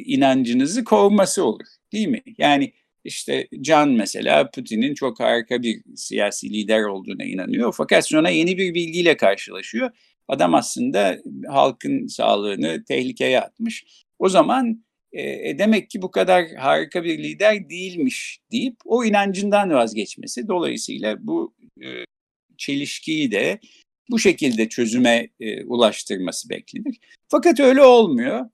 inancınızı 0.05 0.83
kovması 0.83 1.43
olur. 1.43 1.67
Değil 1.93 2.07
mi? 2.07 2.21
Yani 2.37 2.73
işte 3.07 3.47
Can 3.61 3.89
mesela 3.89 4.51
Putin'in 4.51 4.93
çok 4.93 5.19
harika 5.19 5.63
bir 5.63 5.81
siyasi 5.95 6.49
lider 6.49 6.83
olduğuna 6.83 7.23
inanıyor. 7.23 7.73
Fakat 7.77 8.07
sonra 8.07 8.29
yeni 8.29 8.57
bir 8.57 8.73
bilgiyle 8.73 9.17
karşılaşıyor. 9.17 9.91
Adam 10.27 10.55
aslında 10.55 11.17
halkın 11.47 12.07
sağlığını 12.07 12.83
tehlikeye 12.83 13.41
atmış. 13.41 13.85
O 14.19 14.29
zaman 14.29 14.83
e, 15.11 15.49
e, 15.49 15.59
demek 15.59 15.89
ki 15.89 16.01
bu 16.01 16.11
kadar 16.11 16.47
harika 16.55 17.03
bir 17.03 17.17
lider 17.17 17.69
değilmiş 17.69 18.39
deyip 18.51 18.75
o 18.85 19.05
inancından 19.05 19.69
vazgeçmesi. 19.69 20.47
Dolayısıyla 20.47 21.27
bu 21.27 21.55
e, 21.81 21.87
çelişkiyi 22.57 23.31
de 23.31 23.59
bu 24.09 24.19
şekilde 24.19 24.69
çözüme 24.69 25.29
e, 25.39 25.63
ulaştırması 25.63 26.49
beklenir. 26.49 26.99
Fakat 27.27 27.59
öyle 27.59 27.81
olmuyor. 27.81 28.49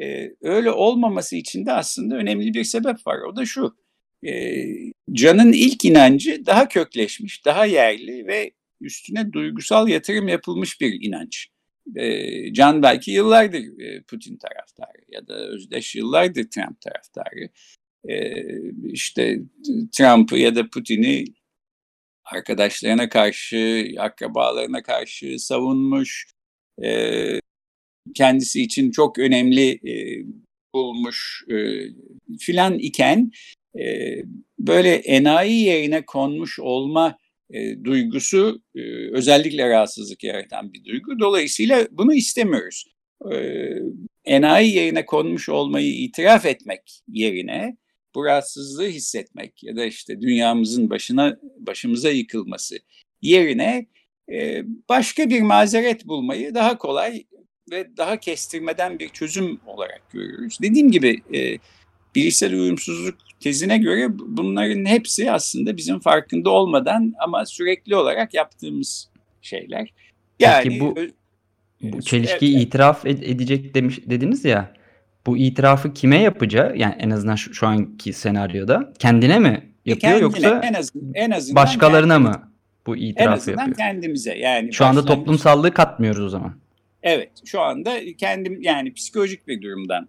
E, 0.00 0.30
öyle 0.40 0.70
olmaması 0.70 1.36
için 1.36 1.66
de 1.66 1.72
aslında 1.72 2.16
önemli 2.16 2.54
bir 2.54 2.64
sebep 2.64 3.06
var. 3.06 3.18
O 3.20 3.36
da 3.36 3.46
şu. 3.46 3.83
E, 4.26 4.64
Can'ın 5.12 5.52
ilk 5.52 5.84
inancı 5.84 6.46
daha 6.46 6.68
kökleşmiş, 6.68 7.44
daha 7.44 7.66
yerli 7.66 8.26
ve 8.26 8.52
üstüne 8.80 9.32
duygusal 9.32 9.88
yatırım 9.88 10.28
yapılmış 10.28 10.80
bir 10.80 11.02
inanç. 11.02 11.48
E, 11.96 12.52
Can 12.52 12.82
belki 12.82 13.10
yıllardır 13.10 13.80
e, 13.80 14.02
Putin 14.02 14.36
taraftarı 14.36 15.04
ya 15.08 15.28
da 15.28 15.34
Özdeş 15.34 15.94
yıllardır 15.94 16.50
Trump 16.50 16.80
taraftarı. 16.80 17.48
E, 18.08 18.34
işte 18.92 19.40
Trump'ı 19.92 20.36
ya 20.36 20.56
da 20.56 20.70
Putin'i 20.70 21.24
arkadaşlarına 22.24 23.08
karşı, 23.08 23.88
akrabalarına 23.98 24.82
karşı 24.82 25.38
savunmuş. 25.38 26.26
E, 26.82 27.40
kendisi 28.14 28.62
için 28.62 28.90
çok 28.90 29.18
önemli 29.18 29.70
e, 29.70 30.24
bulmuş 30.74 31.44
filan 32.40 32.78
iken 32.78 33.30
böyle 34.58 34.94
enayi 34.94 35.60
yerine 35.60 36.06
konmuş 36.06 36.58
olma 36.60 37.18
e, 37.50 37.84
duygusu 37.84 38.62
e, 38.74 38.80
özellikle 39.12 39.68
rahatsızlık 39.68 40.24
yaratan 40.24 40.72
bir 40.72 40.84
duygu. 40.84 41.20
Dolayısıyla 41.20 41.86
bunu 41.90 42.14
istemiyoruz. 42.14 42.84
E, 43.32 43.36
enayi 44.24 44.74
yerine 44.74 45.06
konmuş 45.06 45.48
olmayı 45.48 45.94
itiraf 45.94 46.46
etmek 46.46 47.00
yerine 47.08 47.76
bu 48.14 48.24
rahatsızlığı 48.24 48.86
hissetmek 48.86 49.62
ya 49.62 49.76
da 49.76 49.84
işte 49.84 50.20
dünyamızın 50.20 50.90
başına 50.90 51.38
başımıza 51.58 52.10
yıkılması 52.10 52.78
yerine 53.22 53.86
e, 54.32 54.62
başka 54.88 55.30
bir 55.30 55.40
mazeret 55.40 56.06
bulmayı 56.06 56.54
daha 56.54 56.78
kolay 56.78 57.24
ve 57.70 57.96
daha 57.96 58.20
kestirmeden 58.20 58.98
bir 58.98 59.08
çözüm 59.08 59.60
olarak 59.66 60.10
görüyoruz. 60.10 60.58
Dediğim 60.62 60.90
gibi 60.90 61.22
e, 61.34 61.58
bilişsel 62.14 62.54
uyumsuzluk 62.54 63.14
tezine 63.44 63.78
göre 63.78 64.08
bunların 64.18 64.84
hepsi 64.84 65.32
aslında 65.32 65.76
bizim 65.76 66.00
farkında 66.00 66.50
olmadan 66.50 67.14
ama 67.18 67.46
sürekli 67.46 67.96
olarak 67.96 68.34
yaptığımız 68.34 69.10
şeyler. 69.42 69.92
Yani 70.40 70.62
Peki 70.62 70.80
bu, 70.80 70.96
bu 71.82 72.02
çelişkiyi 72.02 72.56
evet, 72.56 72.66
itiraf 72.66 73.06
ed- 73.06 73.24
edecek 73.24 73.74
demiş 73.74 74.00
dediniz 74.06 74.44
ya. 74.44 74.74
Bu 75.26 75.36
itirafı 75.36 75.92
kime 75.92 76.20
yapacağı 76.22 76.76
yani 76.76 76.94
en 76.98 77.10
azından 77.10 77.34
şu, 77.34 77.54
şu 77.54 77.66
anki 77.66 78.12
senaryoda 78.12 78.92
kendine 78.98 79.38
mi 79.38 79.72
yapıyor 79.84 79.98
kendine, 80.00 80.22
yoksa 80.22 80.60
en, 80.64 80.74
az, 80.74 80.92
en 81.14 81.30
azından 81.30 81.62
başkalarına 81.62 82.14
kendimize, 82.14 82.38
mı 82.38 82.52
bu 82.86 82.96
itirafı 82.96 83.30
en 83.30 83.36
azından 83.36 83.58
yapıyor? 83.58 83.76
kendimize 83.76 84.38
yani. 84.38 84.72
Şu 84.72 84.84
anda 84.84 85.04
toplumsallığı 85.04 85.74
katmıyoruz 85.74 86.24
o 86.24 86.28
zaman. 86.28 86.54
Evet 87.02 87.30
şu 87.44 87.60
anda 87.60 87.98
kendim 88.18 88.62
yani 88.62 88.94
psikolojik 88.94 89.48
bir 89.48 89.62
durumdan 89.62 90.08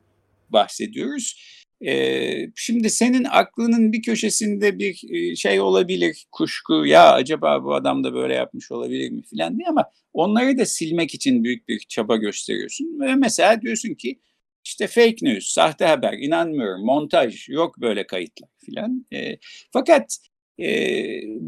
bahsediyoruz. 0.49 1.54
Ee, 1.81 2.47
şimdi 2.55 2.89
senin 2.89 3.23
aklının 3.31 3.93
bir 3.93 4.01
köşesinde 4.01 4.79
bir 4.79 4.93
şey 5.35 5.59
olabilir, 5.61 6.25
kuşku 6.31 6.85
ya 6.85 7.13
acaba 7.13 7.63
bu 7.63 7.75
adam 7.75 8.03
da 8.03 8.13
böyle 8.13 8.33
yapmış 8.33 8.71
olabilir 8.71 9.11
mi 9.11 9.21
filan 9.23 9.57
diye 9.57 9.67
ama 9.67 9.85
onları 10.13 10.57
da 10.57 10.65
silmek 10.65 11.13
için 11.15 11.43
büyük 11.43 11.67
bir 11.67 11.79
çaba 11.89 12.15
gösteriyorsun. 12.17 12.99
Ve 12.99 13.15
mesela 13.15 13.61
diyorsun 13.61 13.93
ki 13.93 14.19
işte 14.63 14.87
fake 14.87 15.15
news, 15.21 15.47
sahte 15.47 15.85
haber, 15.85 16.13
inanmıyorum, 16.13 16.85
montaj, 16.85 17.49
yok 17.49 17.81
böyle 17.81 18.07
kayıtlar 18.07 18.49
filan. 18.65 19.05
E, 19.13 19.37
fakat 19.73 20.17
e, 20.59 20.97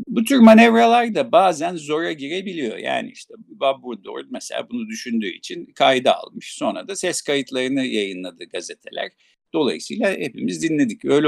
bu 0.08 0.24
tür 0.24 0.40
manevralar 0.40 1.16
da 1.16 1.32
bazen 1.32 1.76
zora 1.76 2.12
girebiliyor. 2.12 2.78
Yani 2.78 3.12
işte 3.12 3.34
Bob 3.38 3.76
Woodward 3.76 4.26
mesela 4.32 4.70
bunu 4.70 4.88
düşündüğü 4.88 5.30
için 5.30 5.66
kayda 5.66 6.18
almış. 6.18 6.54
Sonra 6.54 6.88
da 6.88 6.96
ses 6.96 7.22
kayıtlarını 7.22 7.86
yayınladı 7.86 8.46
gazeteler. 8.46 9.12
Dolayısıyla 9.54 10.12
hepimiz 10.12 10.64
dinledik. 10.64 11.06
Öyle 11.06 11.28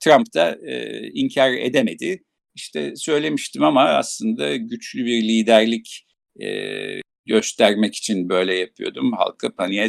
Trump 0.00 0.34
da 0.34 0.58
e, 0.66 1.06
inkar 1.14 1.52
edemedi. 1.52 2.24
İşte 2.54 2.96
söylemiştim 2.96 3.64
ama 3.64 3.82
aslında 3.82 4.56
güçlü 4.56 5.04
bir 5.04 5.22
liderlik 5.22 6.06
e, 6.42 6.46
göstermek 7.26 7.94
için 7.94 8.28
böyle 8.28 8.54
yapıyordum. 8.54 9.12
Halkı 9.12 9.56
paniğe 9.56 9.88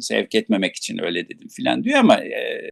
sevk 0.00 0.34
etmemek 0.34 0.76
için 0.76 0.98
öyle 0.98 1.28
dedim 1.28 1.48
filan 1.48 1.84
diyor 1.84 1.98
ama 1.98 2.20
e, 2.20 2.70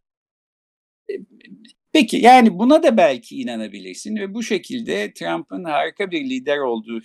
peki 1.93 2.17
yani 2.17 2.59
buna 2.59 2.83
da 2.83 2.97
belki 2.97 3.37
inanabilirsin 3.37 4.17
ve 4.17 4.35
bu 4.35 4.43
şekilde 4.43 5.13
Trump'ın 5.15 5.65
harika 5.65 6.11
bir 6.11 6.31
lider 6.31 6.59
olduğu 6.59 7.01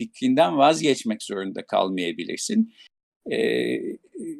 fikrinden 0.00 0.58
vazgeçmek 0.58 1.22
zorunda 1.22 1.66
kalmayabilirsin. 1.66 2.74
E, 3.32 3.78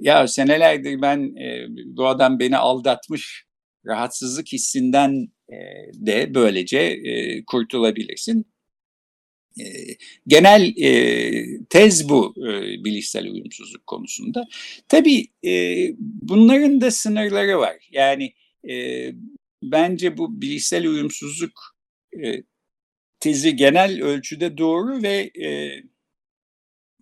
ya 0.00 0.28
senelerdir 0.28 1.02
ben 1.02 1.36
e, 1.36 1.66
bu 1.86 2.06
adam 2.06 2.38
beni 2.38 2.56
aldatmış 2.56 3.44
rahatsızlık 3.86 4.52
hissinden 4.52 5.28
e, 5.48 5.56
de 5.94 6.34
böylece 6.34 6.78
e, 6.78 7.44
kurtulabilirsin 7.44 8.46
genel 10.26 10.76
e, 10.76 11.66
tez 11.70 12.08
bu 12.08 12.34
e, 12.38 12.84
bilişsel 12.84 13.26
uyumsuzluk 13.26 13.86
konusunda. 13.86 14.48
Tabii 14.88 15.26
e, 15.44 15.76
bunların 15.98 16.80
da 16.80 16.90
sınırları 16.90 17.58
var. 17.58 17.76
Yani 17.90 18.32
e, 18.70 19.06
bence 19.62 20.18
bu 20.18 20.40
bilişsel 20.40 20.86
uyumsuzluk 20.86 21.76
e, 22.24 22.42
tezi 23.20 23.56
genel 23.56 24.02
ölçüde 24.02 24.58
doğru 24.58 25.02
ve 25.02 25.30
e, 25.44 25.72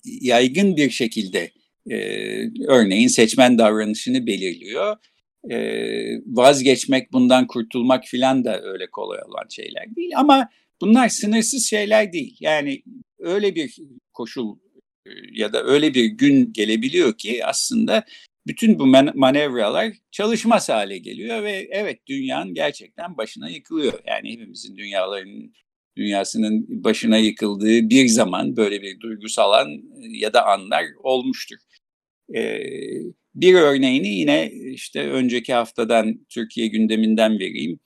yaygın 0.05 0.77
bir 0.77 0.91
şekilde 0.91 1.51
e, 1.91 1.97
örneğin 2.67 3.09
seçmen 3.09 3.59
davranışını 3.59 4.27
belirliyor. 4.27 4.97
E, 5.51 5.57
vazgeçmek, 6.27 7.13
bundan 7.13 7.47
kurtulmak 7.47 8.05
filan 8.05 8.45
da 8.45 8.63
öyle 8.63 8.87
kolay 8.91 9.19
olan 9.29 9.49
şeyler 9.49 9.97
değil. 9.97 10.13
Ama 10.17 10.49
Bunlar 10.81 11.09
sınırsız 11.09 11.67
şeyler 11.67 12.13
değil. 12.13 12.37
Yani 12.41 12.83
öyle 13.19 13.55
bir 13.55 13.77
koşul 14.13 14.57
e, 15.07 15.11
ya 15.33 15.53
da 15.53 15.65
öyle 15.65 15.95
bir 15.95 16.05
gün 16.05 16.53
gelebiliyor 16.53 17.19
ki 17.19 17.47
aslında 17.47 18.05
bütün 18.47 18.79
bu 18.79 18.87
manevralar 19.15 19.93
çalışmaz 20.11 20.69
hale 20.69 20.99
geliyor 20.99 21.43
ve 21.43 21.69
evet 21.71 22.07
dünyanın 22.07 22.55
gerçekten 22.55 23.17
başına 23.17 23.49
yıkılıyor. 23.49 23.93
Yani 24.07 24.33
hepimizin 24.33 24.77
dünyaların 24.77 25.53
dünyasının 25.97 26.85
başına 26.85 27.19
yıkıldığı 27.19 27.91
bir 27.91 28.09
zaman 28.09 28.57
böyle 28.57 28.83
bir 28.83 29.01
duygusal 29.01 29.53
an 29.53 29.71
e, 29.73 29.81
ya 30.19 30.33
da 30.33 30.47
anlar 30.47 30.85
olmuştur. 31.03 31.59
Ee, 32.37 32.63
bir 33.35 33.55
örneğini 33.55 34.09
yine 34.09 34.51
işte 34.53 35.01
önceki 35.11 35.53
haftadan 35.55 36.27
Türkiye 36.29 36.67
gündeminden 36.67 37.39
vereyim. 37.39 37.81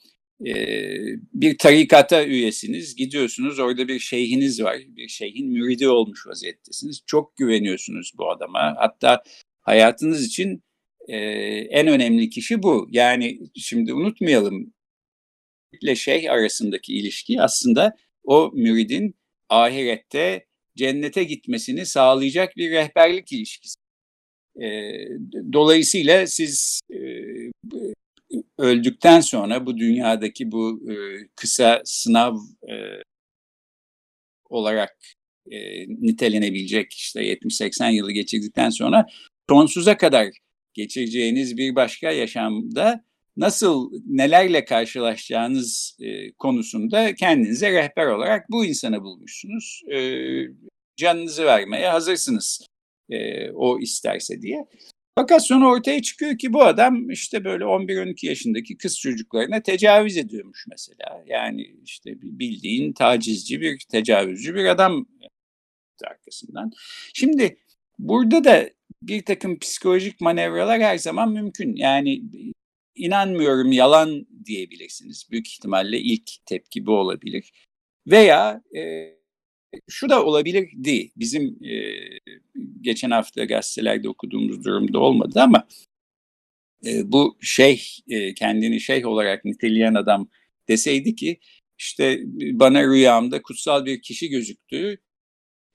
bir 1.34 1.58
tarikata 1.58 2.24
üyesiniz, 2.24 2.96
gidiyorsunuz 2.96 3.58
orada 3.58 3.88
bir 3.88 3.98
şeyhiniz 3.98 4.62
var, 4.62 4.76
bir 4.88 5.08
şeyhin 5.08 5.48
müridi 5.52 5.88
olmuş 5.88 6.26
vaziyettesiniz. 6.26 7.02
Çok 7.06 7.36
güveniyorsunuz 7.36 8.12
bu 8.18 8.30
adama. 8.30 8.74
Hatta 8.78 9.22
hayatınız 9.60 10.26
için 10.26 10.62
en 11.70 11.86
önemli 11.86 12.30
kişi 12.30 12.62
bu. 12.62 12.88
Yani 12.90 13.40
şimdi 13.56 13.94
unutmayalım 13.94 14.74
ile 15.82 15.96
şeyh 15.96 16.32
arasındaki 16.32 16.94
ilişki 16.94 17.40
aslında 17.40 17.96
o 18.24 18.50
müridin 18.54 19.14
ahirette 19.48 20.46
cennete 20.76 21.24
gitmesini 21.24 21.86
sağlayacak 21.86 22.56
bir 22.56 22.70
rehberlik 22.70 23.32
ilişkisi. 23.32 23.87
Dolayısıyla 25.52 26.26
siz 26.26 26.80
öldükten 28.58 29.20
sonra 29.20 29.66
bu 29.66 29.78
dünyadaki 29.78 30.52
bu 30.52 30.80
e, 30.90 30.94
kısa 31.36 31.82
sınav 31.84 32.36
e, 32.62 32.74
olarak 34.50 34.98
e, 35.50 35.88
nitelenebilecek 35.88 36.92
işte 36.92 37.20
70-80 37.20 37.92
yılı 37.92 38.12
geçirdikten 38.12 38.70
sonra 38.70 39.06
sonsuza 39.50 39.96
kadar 39.96 40.28
geçireceğiniz 40.74 41.56
bir 41.56 41.74
başka 41.74 42.10
yaşamda 42.10 43.04
nasıl 43.36 43.90
nelerle 44.06 44.64
karşılaşacağınız 44.64 45.96
e, 46.00 46.32
konusunda 46.32 47.14
kendinize 47.14 47.72
rehber 47.72 48.06
olarak 48.06 48.50
bu 48.50 48.64
insanı 48.64 49.02
bulmuşsunuz. 49.02 49.82
E, 49.92 49.98
canınızı 50.96 51.44
vermeye 51.44 51.88
hazırsınız 51.88 52.66
e, 53.10 53.50
o 53.50 53.78
isterse 53.78 54.42
diye. 54.42 54.66
Fakat 55.18 55.46
sonra 55.46 55.68
ortaya 55.68 56.02
çıkıyor 56.02 56.38
ki 56.38 56.52
bu 56.52 56.64
adam 56.64 57.10
işte 57.10 57.44
böyle 57.44 57.64
11-12 57.64 58.26
yaşındaki 58.26 58.76
kız 58.76 58.98
çocuklarına 58.98 59.62
tecavüz 59.62 60.16
ediyormuş 60.16 60.66
mesela. 60.70 61.24
Yani 61.26 61.76
işte 61.84 62.22
bildiğin 62.22 62.92
tacizci 62.92 63.60
bir, 63.60 63.78
tecavüzcü 63.90 64.54
bir 64.54 64.64
adam 64.64 65.06
arkasından. 66.06 66.72
Şimdi 67.14 67.58
burada 67.98 68.44
da 68.44 68.70
bir 69.02 69.24
takım 69.24 69.58
psikolojik 69.58 70.20
manevralar 70.20 70.80
her 70.80 70.98
zaman 70.98 71.32
mümkün. 71.32 71.76
Yani 71.76 72.22
inanmıyorum 72.94 73.72
yalan 73.72 74.26
diyebilirsiniz. 74.44 75.28
Büyük 75.30 75.48
ihtimalle 75.48 75.98
ilk 75.98 76.30
tepki 76.46 76.86
bu 76.86 76.92
olabilir. 76.92 77.52
Veya 78.06 78.62
e, 78.76 79.14
şu 79.88 80.08
da 80.08 80.24
olabilirdi. 80.24 81.10
Bizim 81.16 81.64
e, 81.64 81.94
geçen 82.80 83.10
hafta 83.10 83.44
gazetelerde 83.44 84.08
okuduğumuz 84.08 84.64
durumda 84.64 84.98
olmadı 84.98 85.40
ama 85.40 85.68
e, 86.86 87.12
bu 87.12 87.38
şeyh 87.40 87.80
e, 88.08 88.34
kendini 88.34 88.80
şeyh 88.80 89.06
olarak 89.06 89.44
niteleyen 89.44 89.94
adam 89.94 90.28
deseydi 90.68 91.14
ki 91.14 91.40
işte 91.78 92.20
bana 92.52 92.84
rüyamda 92.84 93.42
kutsal 93.42 93.84
bir 93.84 94.02
kişi 94.02 94.28
gözüktü. 94.28 94.98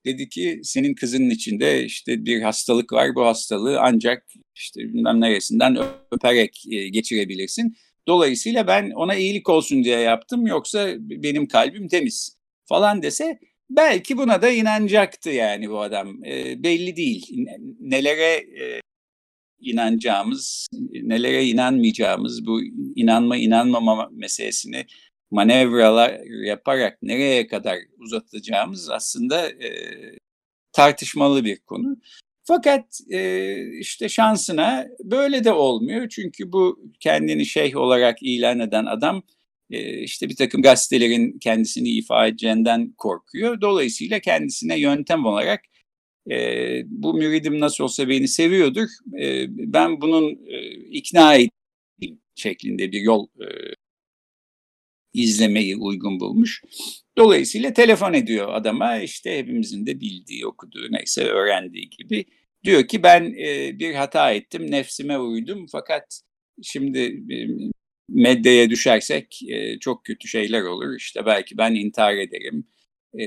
Dedi 0.06 0.30
ki 0.30 0.62
senin 0.64 0.96
kızının 0.96 1.30
içinde 1.30 1.86
işte 1.86 2.26
bir 2.26 2.42
hastalık 2.42 2.94
var. 2.94 3.16
Bu 3.16 3.26
hastalığı 3.26 3.80
ancak 3.82 4.28
işte 4.56 4.80
bilmem 4.80 5.22
neresinden 5.22 5.78
öperek 6.12 6.64
e, 6.72 6.90
geçirebilirsin. 6.90 7.78
Dolayısıyla 8.08 8.68
ben 8.68 8.92
ona 8.92 9.16
iyilik 9.16 9.50
olsun 9.50 9.84
diye 9.84 10.00
yaptım 10.00 10.48
yoksa 10.48 10.90
benim 11.00 11.48
kalbim 11.48 11.88
temiz 11.88 12.38
falan 12.66 13.02
dese 13.02 13.40
belki 13.70 14.18
buna 14.18 14.42
da 14.42 14.50
inanacaktı 14.50 15.30
yani 15.30 15.70
bu 15.70 15.82
adam. 15.82 16.26
E, 16.26 16.64
belli 16.64 16.96
değil. 16.96 17.28
Nelere 17.80 18.34
e, 18.34 18.82
inanacağımız, 19.60 20.68
nelere 20.92 21.46
inanmayacağımız 21.46 22.46
bu 22.46 22.62
inanma 22.96 23.38
inanmama 23.38 24.10
meselesini 24.12 24.86
manevralar 25.32 26.20
yaparak 26.46 27.04
nereye 27.04 27.48
kadar 27.48 27.78
uzatacağımız 27.98 28.90
aslında 28.90 29.48
e, 29.50 29.70
tartışmalı 30.72 31.46
bir 31.46 31.60
konu. 31.60 31.98
Fakat 32.44 33.00
e, 33.12 33.56
işte 33.80 34.10
şansına 34.10 34.88
böyle 35.04 35.44
de 35.44 35.52
olmuyor. 35.52 36.10
Çünkü 36.10 36.52
bu 36.52 36.80
kendini 37.00 37.46
şeyh 37.46 37.76
olarak 37.76 38.18
ilan 38.24 38.60
eden 38.60 38.86
adam 38.86 39.24
işte 39.80 40.30
bir 40.30 40.36
takım 40.36 40.62
gazetelerin 40.62 41.40
kendisini 41.40 41.90
ifade 41.90 42.30
edeceğinden 42.30 42.94
korkuyor. 42.98 43.62
Dolayısıyla 43.62 44.20
kendisine 44.20 44.80
yöntem 44.80 45.26
olarak 45.26 45.62
e, 46.32 46.38
bu 46.88 47.14
müridim 47.14 47.60
nasıl 47.60 47.84
olsa 47.84 48.10
beni 48.10 48.28
seviyordur. 48.28 48.88
E, 49.20 49.46
ben 49.50 50.02
bunun 50.02 50.32
e, 50.48 50.72
ikna 50.72 51.36
edeyim 51.36 52.22
şeklinde 52.36 52.92
bir 52.92 53.02
yol 53.02 53.28
e, 53.28 53.48
izlemeyi 55.14 55.78
uygun 55.78 56.20
bulmuş. 56.20 56.62
Dolayısıyla 57.18 57.74
telefon 57.74 58.14
ediyor 58.14 58.54
adama 58.54 58.98
işte 58.98 59.38
hepimizin 59.38 59.86
de 59.86 60.00
bildiği, 60.00 60.48
okuduğu 60.48 60.92
neyse 60.92 61.24
öğrendiği 61.24 61.90
gibi. 61.90 62.26
Diyor 62.64 62.88
ki 62.88 63.04
ben 63.04 63.36
e, 63.40 63.80
bir 63.80 63.94
hata 63.94 64.32
ettim, 64.32 64.72
nefsime 64.72 65.20
uydum 65.20 65.66
fakat 65.72 66.22
şimdi 66.64 67.00
e, 67.32 67.38
medyaya 68.10 68.70
düşersek 68.70 69.40
e, 69.50 69.80
çok 69.80 70.06
kötü 70.06 70.28
şeyler 70.28 70.62
olur. 70.62 70.96
İşte 70.98 71.26
belki 71.26 71.58
ben 71.58 71.76
intihar 71.76 72.18
ederim. 72.18 72.68
E, 73.20 73.26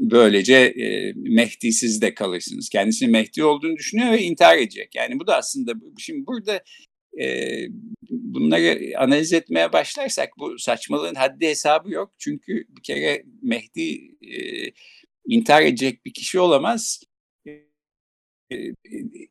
böylece 0.00 0.54
e, 0.54 1.12
Mehdi'siz 1.16 2.02
de 2.02 2.14
kalırsınız. 2.14 2.68
Kendisi 2.68 3.08
Mehdi 3.08 3.44
olduğunu 3.44 3.76
düşünüyor 3.76 4.12
ve 4.12 4.22
intihar 4.22 4.58
edecek. 4.58 4.94
Yani 4.94 5.20
bu 5.20 5.26
da 5.26 5.36
aslında 5.36 5.72
şimdi 5.98 6.26
burada 6.26 6.62
e, 7.20 7.56
bunları 8.10 8.92
analiz 8.98 9.32
etmeye 9.32 9.72
başlarsak 9.72 10.28
bu 10.38 10.58
saçmalığın 10.58 11.14
haddi 11.14 11.46
hesabı 11.46 11.90
yok. 11.90 12.12
Çünkü 12.18 12.64
bir 12.68 12.82
kere 12.82 13.24
Mehdi 13.42 14.16
e, 14.22 14.36
intihar 15.26 15.62
edecek 15.62 16.04
bir 16.06 16.12
kişi 16.12 16.40
olamaz 16.40 17.02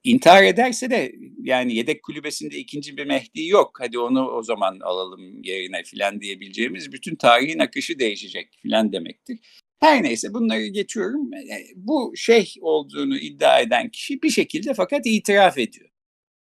intihar 0.04 0.44
ederse 0.44 0.90
de 0.90 1.16
yani 1.44 1.76
yedek 1.76 2.04
kulübesinde 2.04 2.58
ikinci 2.58 2.98
bir 2.98 3.06
Mehdi 3.06 3.48
yok. 3.48 3.78
Hadi 3.80 4.00
onu 4.00 4.30
o 4.30 4.44
zaman 4.44 4.80
alalım 4.80 5.44
yerine 5.44 5.84
filan 5.84 6.22
diyebileceğimiz 6.22 6.92
bütün 6.92 7.16
tarihin 7.16 7.60
akışı 7.60 8.00
değişecek 8.00 8.48
filan 8.62 8.94
demektir. 8.94 9.40
Her 9.80 10.04
neyse 10.04 10.34
bunları 10.34 10.68
geçiyorum. 10.68 11.32
Bu 11.76 12.14
şeyh 12.16 12.48
olduğunu 12.62 13.18
iddia 13.18 13.60
eden 13.60 13.90
kişi 13.90 14.22
bir 14.22 14.30
şekilde 14.30 14.74
fakat 14.74 15.06
itiraf 15.06 15.58
ediyor. 15.58 15.90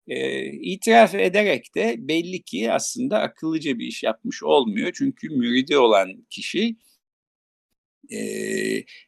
E, 0.08 0.46
itiraf 0.46 1.16
ederek 1.16 1.76
de 1.76 1.96
belli 1.98 2.44
ki 2.44 2.72
aslında 2.72 3.20
akıllıca 3.20 3.80
bir 3.80 3.86
iş 3.88 4.04
yapmış 4.04 4.44
olmuyor. 4.44 4.92
Çünkü 4.96 5.30
müridi 5.30 5.78
olan 5.78 6.26
kişi 6.30 6.76
e, 8.12 8.20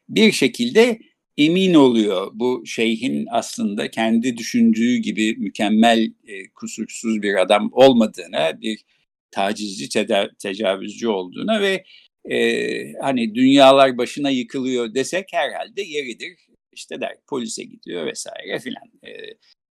bir 0.08 0.32
şekilde 0.32 0.98
emin 1.38 1.74
oluyor 1.74 2.30
bu 2.34 2.62
şeyhin 2.66 3.26
aslında 3.30 3.90
kendi 3.90 4.36
düşündüğü 4.36 4.96
gibi 4.96 5.36
mükemmel, 5.36 6.12
e, 6.26 6.48
kusursuz 6.48 7.22
bir 7.22 7.34
adam 7.34 7.70
olmadığına, 7.72 8.60
bir 8.60 8.84
tacizci, 9.30 10.06
tecavüzcü 10.38 11.08
olduğuna 11.08 11.60
ve 11.60 11.84
e, 12.30 12.92
hani 12.92 13.34
dünyalar 13.34 13.98
başına 13.98 14.30
yıkılıyor 14.30 14.94
desek 14.94 15.28
herhalde 15.32 15.82
yeridir. 15.82 16.38
İşte 16.72 17.00
der 17.00 17.16
polise 17.26 17.64
gidiyor 17.64 18.06
vesaire 18.06 18.58
filan. 18.58 18.84
E, 19.06 19.10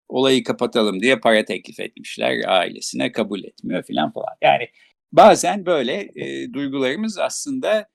olayı 0.09 0.43
kapatalım 0.43 1.01
diye 1.01 1.19
para 1.19 1.45
teklif 1.45 1.79
etmişler 1.79 2.41
ailesine 2.47 3.11
kabul 3.11 3.43
etmiyor 3.43 3.83
filan 3.83 4.11
falan. 4.11 4.35
Yani 4.41 4.69
bazen 5.11 5.65
böyle 5.65 6.09
e, 6.15 6.53
duygularımız 6.53 7.17
aslında 7.17 7.92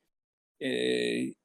e, 0.60 0.70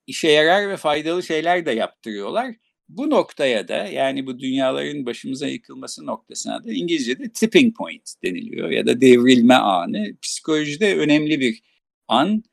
işe 0.08 0.28
yarar 0.28 0.70
ve 0.70 0.78
faydalı 0.78 1.24
şeyler 1.24 1.66
de 1.66 1.72
yaptırıyorlar. 1.72 2.56
Bu 2.90 3.10
noktaya 3.10 3.68
da 3.68 3.76
yani 3.88 4.26
bu 4.28 4.40
dünyaların 4.40 5.06
başımıza 5.06 5.48
yıkılması 5.48 6.06
noktasına 6.06 6.64
da 6.64 6.74
İngilizce'de 6.74 7.32
tipping 7.32 7.78
point 7.78 8.14
deniliyor 8.24 8.70
ya 8.70 8.86
da 8.86 9.02
devrilme 9.02 9.54
anı. 9.54 10.18
Psikolojide 10.22 10.96
önemli 10.98 11.40
bir 11.40 11.62
an. 12.08 12.44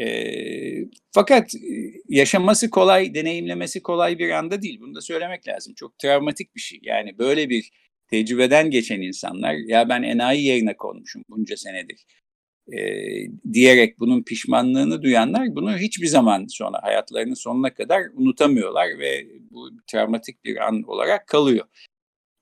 E, 0.00 0.06
fakat 1.12 1.54
yaşaması 2.08 2.70
kolay, 2.70 3.14
deneyimlemesi 3.14 3.82
kolay 3.82 4.18
bir 4.18 4.30
anda 4.30 4.62
değil. 4.62 4.80
Bunu 4.80 4.94
da 4.94 5.00
söylemek 5.00 5.48
lazım. 5.48 5.74
Çok 5.74 5.98
travmatik 5.98 6.54
bir 6.56 6.60
şey. 6.60 6.78
Yani 6.82 7.18
böyle 7.18 7.50
bir 7.50 7.70
tecrübeden 8.10 8.70
geçen 8.70 9.00
insanlar 9.00 9.54
ya 9.54 9.88
ben 9.88 10.02
enayi 10.02 10.44
yerine 10.44 10.76
konmuşum 10.76 11.24
bunca 11.28 11.56
senedir 11.56 12.06
e, 12.72 12.78
diyerek 13.52 13.98
bunun 13.98 14.22
pişmanlığını 14.22 15.02
duyanlar 15.02 15.56
bunu 15.56 15.78
hiçbir 15.78 16.06
zaman 16.06 16.46
sonra 16.46 16.82
hayatlarının 16.82 17.34
sonuna 17.34 17.74
kadar 17.74 18.02
unutamıyorlar 18.14 18.98
ve 18.98 19.26
bu 19.50 19.70
travmatik 19.86 20.44
bir 20.44 20.56
an 20.56 20.82
olarak 20.82 21.26
kalıyor. 21.26 21.66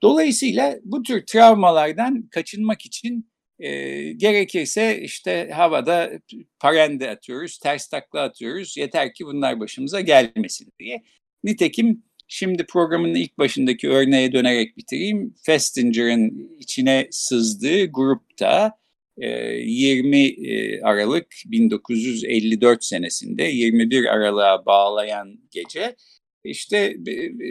Dolayısıyla 0.02 0.78
bu 0.84 1.02
tür 1.02 1.26
travmalardan 1.26 2.22
kaçınmak 2.22 2.86
için 2.86 3.30
e, 3.58 4.12
gerekirse 4.12 5.00
işte 5.02 5.50
havada 5.54 6.10
parende 6.58 7.10
atıyoruz, 7.10 7.58
ters 7.58 7.88
takla 7.88 8.20
atıyoruz. 8.20 8.76
Yeter 8.76 9.14
ki 9.14 9.26
bunlar 9.26 9.60
başımıza 9.60 10.00
gelmesin 10.00 10.72
diye. 10.78 11.02
Nitekim 11.44 12.02
şimdi 12.28 12.66
programın 12.66 13.14
ilk 13.14 13.38
başındaki 13.38 13.88
örneğe 13.88 14.32
dönerek 14.32 14.76
bitireyim. 14.76 15.34
Festinger'ın 15.42 16.50
içine 16.58 17.08
sızdığı 17.10 17.86
grupta 17.86 18.80
20 19.16 20.80
Aralık 20.82 21.26
1954 21.46 22.84
senesinde 22.84 23.42
21 23.42 24.04
Aralık'a 24.04 24.66
bağlayan 24.66 25.40
gece 25.50 25.96
işte 26.44 26.94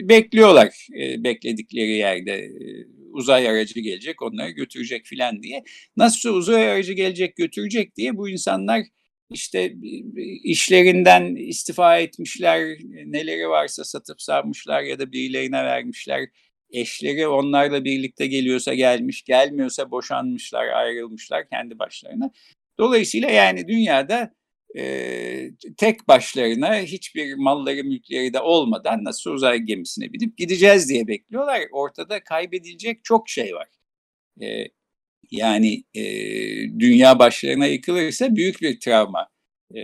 bekliyorlar 0.08 0.86
bekledikleri 1.18 1.90
yerde 1.90 2.50
uzay 3.12 3.48
aracı 3.48 3.80
gelecek 3.80 4.22
onları 4.22 4.50
götürecek 4.50 5.06
filan 5.06 5.42
diye. 5.42 5.62
Nasıl 5.96 6.34
uzay 6.34 6.70
aracı 6.70 6.92
gelecek 6.92 7.36
götürecek 7.36 7.96
diye 7.96 8.16
bu 8.16 8.28
insanlar 8.28 8.82
işte 9.30 9.74
işlerinden 10.44 11.36
istifa 11.36 11.98
etmişler, 11.98 12.78
neleri 13.06 13.48
varsa 13.48 13.84
satıp 13.84 14.22
sarmışlar 14.22 14.82
ya 14.82 14.98
da 14.98 15.12
birilerine 15.12 15.64
vermişler. 15.64 16.28
Eşleri 16.72 17.28
onlarla 17.28 17.84
birlikte 17.84 18.26
geliyorsa 18.26 18.74
gelmiş, 18.74 19.22
gelmiyorsa 19.22 19.90
boşanmışlar, 19.90 20.66
ayrılmışlar 20.68 21.48
kendi 21.48 21.78
başlarına. 21.78 22.30
Dolayısıyla 22.78 23.30
yani 23.30 23.68
dünyada 23.68 24.34
e, 24.76 25.50
tek 25.76 26.08
başlarına 26.08 26.76
hiçbir 26.76 27.34
malları 27.34 27.84
mülkleri 27.84 28.32
de 28.32 28.40
olmadan 28.40 29.04
nasıl 29.04 29.30
uzay 29.30 29.58
gemisine 29.58 30.12
binip 30.12 30.38
gideceğiz 30.38 30.88
diye 30.88 31.06
bekliyorlar. 31.06 31.60
Ortada 31.72 32.24
kaybedilecek 32.24 33.04
çok 33.04 33.28
şey 33.28 33.54
var. 33.54 33.68
E, 34.42 34.64
yani 35.30 35.84
e, 35.94 36.04
dünya 36.78 37.18
başlarına 37.18 37.66
yıkılırsa 37.66 38.36
büyük 38.36 38.62
bir 38.62 38.80
travma 38.80 39.28
e, 39.74 39.82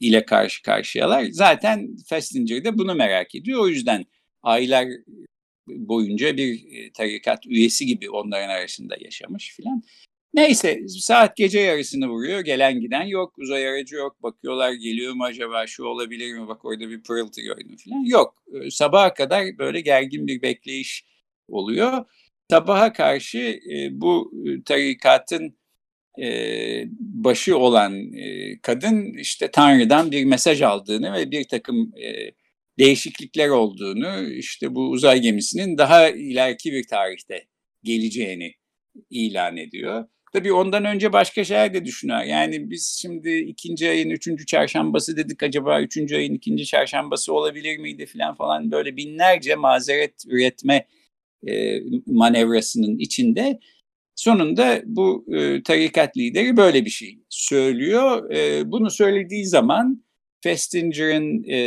ile 0.00 0.24
karşı 0.24 0.62
karşıyalar. 0.62 1.24
Zaten 1.24 1.96
Festinger 2.08 2.64
de 2.64 2.78
bunu 2.78 2.94
merak 2.94 3.34
ediyor. 3.34 3.60
O 3.60 3.68
yüzden 3.68 4.04
aylar 4.42 4.86
boyunca 5.66 6.36
bir 6.36 6.64
tarikat 6.92 7.46
üyesi 7.46 7.86
gibi 7.86 8.10
onların 8.10 8.48
arasında 8.48 8.96
yaşamış 9.00 9.56
filan. 9.56 9.82
Neyse 10.34 10.88
saat 10.88 11.36
gece 11.36 11.60
yarısını 11.60 12.08
vuruyor. 12.08 12.40
Gelen 12.40 12.80
giden 12.80 13.02
yok. 13.02 13.38
Uzay 13.38 13.68
aracı 13.68 13.96
yok. 13.96 14.22
Bakıyorlar 14.22 14.72
geliyor 14.72 15.12
mu 15.12 15.24
acaba 15.24 15.66
şu 15.66 15.84
olabilir 15.84 16.34
mi? 16.34 16.48
Bak 16.48 16.64
orada 16.64 16.90
bir 16.90 17.02
pırıltı 17.02 17.40
gördüm 17.40 17.76
falan. 17.84 18.04
Yok. 18.04 18.44
Sabaha 18.70 19.14
kadar 19.14 19.58
böyle 19.58 19.80
gergin 19.80 20.26
bir 20.26 20.42
bekleyiş 20.42 21.04
oluyor. 21.48 22.04
Sabaha 22.50 22.92
karşı 22.92 23.60
e, 23.72 24.00
bu 24.00 24.32
tarikatın 24.64 25.56
e, 26.22 26.28
başı 27.00 27.58
olan 27.58 28.12
e, 28.14 28.58
kadın 28.62 29.14
işte 29.18 29.50
Tanrı'dan 29.50 30.10
bir 30.10 30.24
mesaj 30.24 30.62
aldığını 30.62 31.12
ve 31.12 31.30
bir 31.30 31.44
takım 31.44 31.92
e, 31.96 32.30
değişiklikler 32.78 33.48
olduğunu 33.48 34.28
işte 34.28 34.74
bu 34.74 34.90
uzay 34.90 35.20
gemisinin 35.20 35.78
daha 35.78 36.08
ileriki 36.08 36.72
bir 36.72 36.86
tarihte 36.86 37.46
geleceğini 37.82 38.54
ilan 39.10 39.56
ediyor. 39.56 40.04
Tabii 40.32 40.52
ondan 40.52 40.84
önce 40.84 41.12
başka 41.12 41.44
şeyler 41.44 41.74
de 41.74 41.84
düşünüyor. 41.84 42.22
Yani 42.22 42.70
biz 42.70 42.98
şimdi 43.02 43.38
ikinci 43.38 43.90
ayın 43.90 44.10
üçüncü 44.10 44.46
çarşambası 44.46 45.16
dedik 45.16 45.42
acaba 45.42 45.80
üçüncü 45.80 46.16
ayın 46.16 46.34
ikinci 46.34 46.66
çarşambası 46.66 47.32
olabilir 47.34 47.78
miydi 47.78 48.06
falan 48.06 48.34
falan 48.34 48.70
böyle 48.70 48.96
binlerce 48.96 49.54
mazeret 49.54 50.22
üretme 50.26 50.86
e, 51.48 51.80
manevrasının 52.06 52.98
içinde 52.98 53.60
sonunda 54.14 54.82
bu 54.84 55.26
e, 55.32 55.62
tarikat 55.62 56.16
lideri 56.16 56.56
böyle 56.56 56.84
bir 56.84 56.90
şey 56.90 57.18
söylüyor. 57.28 58.30
E, 58.30 58.70
bunu 58.72 58.90
söylediği 58.90 59.46
zaman 59.46 60.03
Festinger'ın 60.44 61.44
e, 61.44 61.58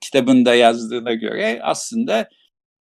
kitabında 0.00 0.54
yazdığına 0.54 1.14
göre 1.14 1.60
aslında 1.62 2.28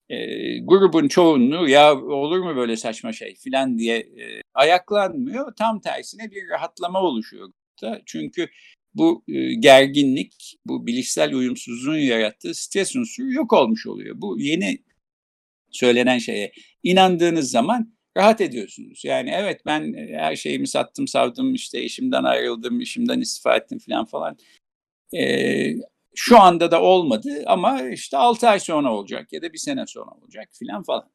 e, 0.10 0.18
grubun 0.60 1.08
çoğunluğu 1.08 1.70
ya 1.70 1.96
olur 1.96 2.40
mu 2.40 2.56
böyle 2.56 2.78
saçma 2.78 3.14
şey 3.14 3.36
filan 3.36 3.78
diye 3.78 3.98
e, 3.98 4.42
ayaklanmıyor. 4.54 5.56
Tam 5.56 5.82
tersine 5.82 6.32
bir 6.32 6.50
rahatlama 6.50 7.02
oluşuyor. 7.02 7.52
Da. 7.82 8.02
Çünkü 8.06 8.50
bu 8.94 9.24
e, 9.28 9.54
gerginlik, 9.54 10.58
bu 10.66 10.88
bilişsel 10.88 11.34
uyumsuzluğun 11.34 11.98
yarattığı 11.98 12.54
stres 12.54 12.96
unsuru 12.96 13.32
yok 13.32 13.54
olmuş 13.54 13.88
oluyor. 13.88 14.16
Bu 14.22 14.40
yeni 14.40 14.78
söylenen 15.72 16.18
şeye 16.18 16.52
inandığınız 16.84 17.52
zaman 17.52 17.94
rahat 18.18 18.42
ediyorsunuz. 18.42 19.06
Yani 19.06 19.32
evet 19.34 19.62
ben 19.66 19.94
her 19.94 20.36
şeyimi 20.36 20.68
sattım, 20.68 21.08
savdım, 21.08 21.54
işte 21.54 21.80
eşimden 21.80 22.24
ayrıldım, 22.24 22.82
işimden 22.82 23.20
istifa 23.22 23.56
ettim 23.56 23.80
falan 23.80 24.06
falan. 24.06 24.38
Ee, 25.18 25.76
şu 26.16 26.40
anda 26.40 26.72
da 26.72 26.82
olmadı 26.82 27.44
ama 27.46 27.82
işte 27.82 28.18
6 28.18 28.50
ay 28.50 28.60
sonra 28.60 28.94
olacak 28.94 29.34
ya 29.34 29.42
da 29.42 29.54
bir 29.54 29.58
sene 29.58 29.86
sonra 29.88 30.12
olacak 30.22 30.50
filan 30.60 30.84
falan 30.84 31.10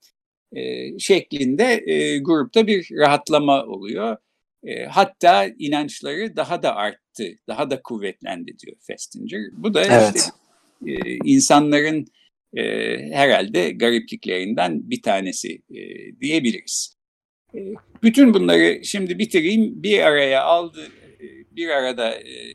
e, 0.52 0.98
şeklinde 0.98 1.84
e, 1.86 2.18
grupta 2.18 2.66
bir 2.66 2.88
rahatlama 2.92 3.64
oluyor. 3.64 4.16
E, 4.62 4.84
hatta 4.84 5.46
inançları 5.58 6.36
daha 6.36 6.62
da 6.62 6.76
arttı, 6.76 7.24
daha 7.48 7.70
da 7.70 7.82
kuvvetlendi 7.82 8.58
diyor 8.58 8.76
Festinger. 8.80 9.40
Bu 9.52 9.74
da 9.74 9.84
evet. 9.84 10.16
işte 10.16 10.30
e, 10.86 11.16
insanların 11.24 12.06
e, 12.56 12.62
herhalde 13.12 13.70
garipliklerinden 13.70 14.90
bir 14.90 15.02
tanesi 15.02 15.62
e, 15.70 15.80
diyebiliriz. 16.20 16.96
E, 17.54 17.58
bütün 18.02 18.34
bunları 18.34 18.84
şimdi 18.84 19.18
bitireyim. 19.18 19.82
Bir 19.82 20.00
araya 20.00 20.44
aldı, 20.44 20.88
bir 21.50 21.68
arada 21.68 22.14
e, 22.14 22.54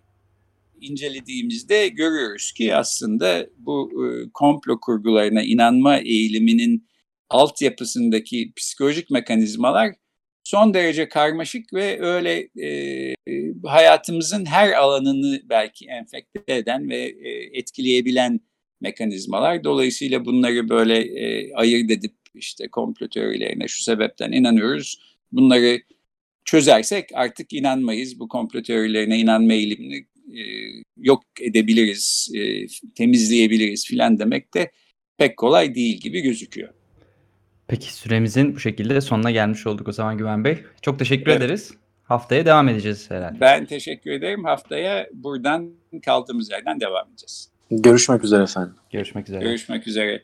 incelediğimizde 0.84 1.88
görüyoruz 1.88 2.52
ki 2.52 2.76
aslında 2.76 3.48
bu 3.58 3.91
e, 4.06 4.30
komplo 4.34 4.80
kurgularına 4.80 5.43
inanma 5.43 5.98
eğiliminin 5.98 6.88
altyapısındaki 7.30 8.54
psikolojik 8.56 9.10
mekanizmalar 9.10 9.93
son 10.43 10.74
derece 10.74 11.10
karmaşık 11.10 11.74
ve 11.74 12.02
öyle 12.02 12.50
e, 12.62 13.15
hayatımızın 13.65 14.46
her 14.46 14.72
alanını 14.72 15.41
belki 15.43 15.86
enfekte 15.86 16.56
eden 16.56 16.89
ve 16.89 16.98
e, 16.98 17.30
etkileyebilen 17.60 18.39
mekanizmalar. 18.82 19.63
Dolayısıyla 19.63 20.26
bunları 20.26 20.69
böyle 20.69 20.98
e, 21.00 21.54
ayırt 21.54 21.91
edip 21.91 22.13
işte 22.36 22.67
komplo 22.67 23.08
teorilerine 23.08 23.67
şu 23.67 23.84
sebepten 23.84 24.32
inanıyoruz. 24.32 25.00
Bunları 25.32 25.82
çözersek 26.46 27.10
artık 27.13 27.54
inanmayız. 27.54 28.19
Bu 28.19 28.28
komplo 28.28 28.62
teorilerine 28.62 29.19
inanma 29.19 29.54
eğilimini 29.54 29.96
e, 29.96 30.12
yok 30.97 31.23
edebiliriz, 31.41 32.31
e, 32.36 32.67
temizleyebiliriz 32.95 33.86
filan 33.86 34.19
demek 34.19 34.53
de 34.53 34.71
pek 35.17 35.38
kolay 35.38 35.75
değil 35.75 35.97
gibi 35.97 36.21
gözüküyor. 36.21 36.69
Peki 37.67 37.93
süremizin 37.93 38.55
bu 38.55 38.59
şekilde 38.59 39.01
sonuna 39.01 39.31
gelmiş 39.31 39.67
olduk 39.67 39.88
o 39.88 39.91
zaman 39.91 40.17
Güven 40.17 40.43
Bey. 40.43 40.57
Çok 40.81 40.99
teşekkür 40.99 41.31
evet. 41.31 41.41
ederiz. 41.41 41.71
Haftaya 42.03 42.45
devam 42.45 42.69
edeceğiz 42.69 43.12
herhalde. 43.12 43.39
Ben 43.39 43.65
teşekkür 43.65 44.12
ederim. 44.12 44.43
Haftaya 44.43 45.07
buradan 45.13 45.71
kaldığımız 46.05 46.51
yerden 46.51 46.79
devam 46.79 47.07
edeceğiz. 47.09 47.49
Görüşmek 47.71 48.23
üzere 48.23 48.43
efendim. 48.43 48.75
Görüşmek 48.91 49.29
üzere. 49.29 49.43
Görüşmek 49.43 49.88
üzere. 49.88 50.23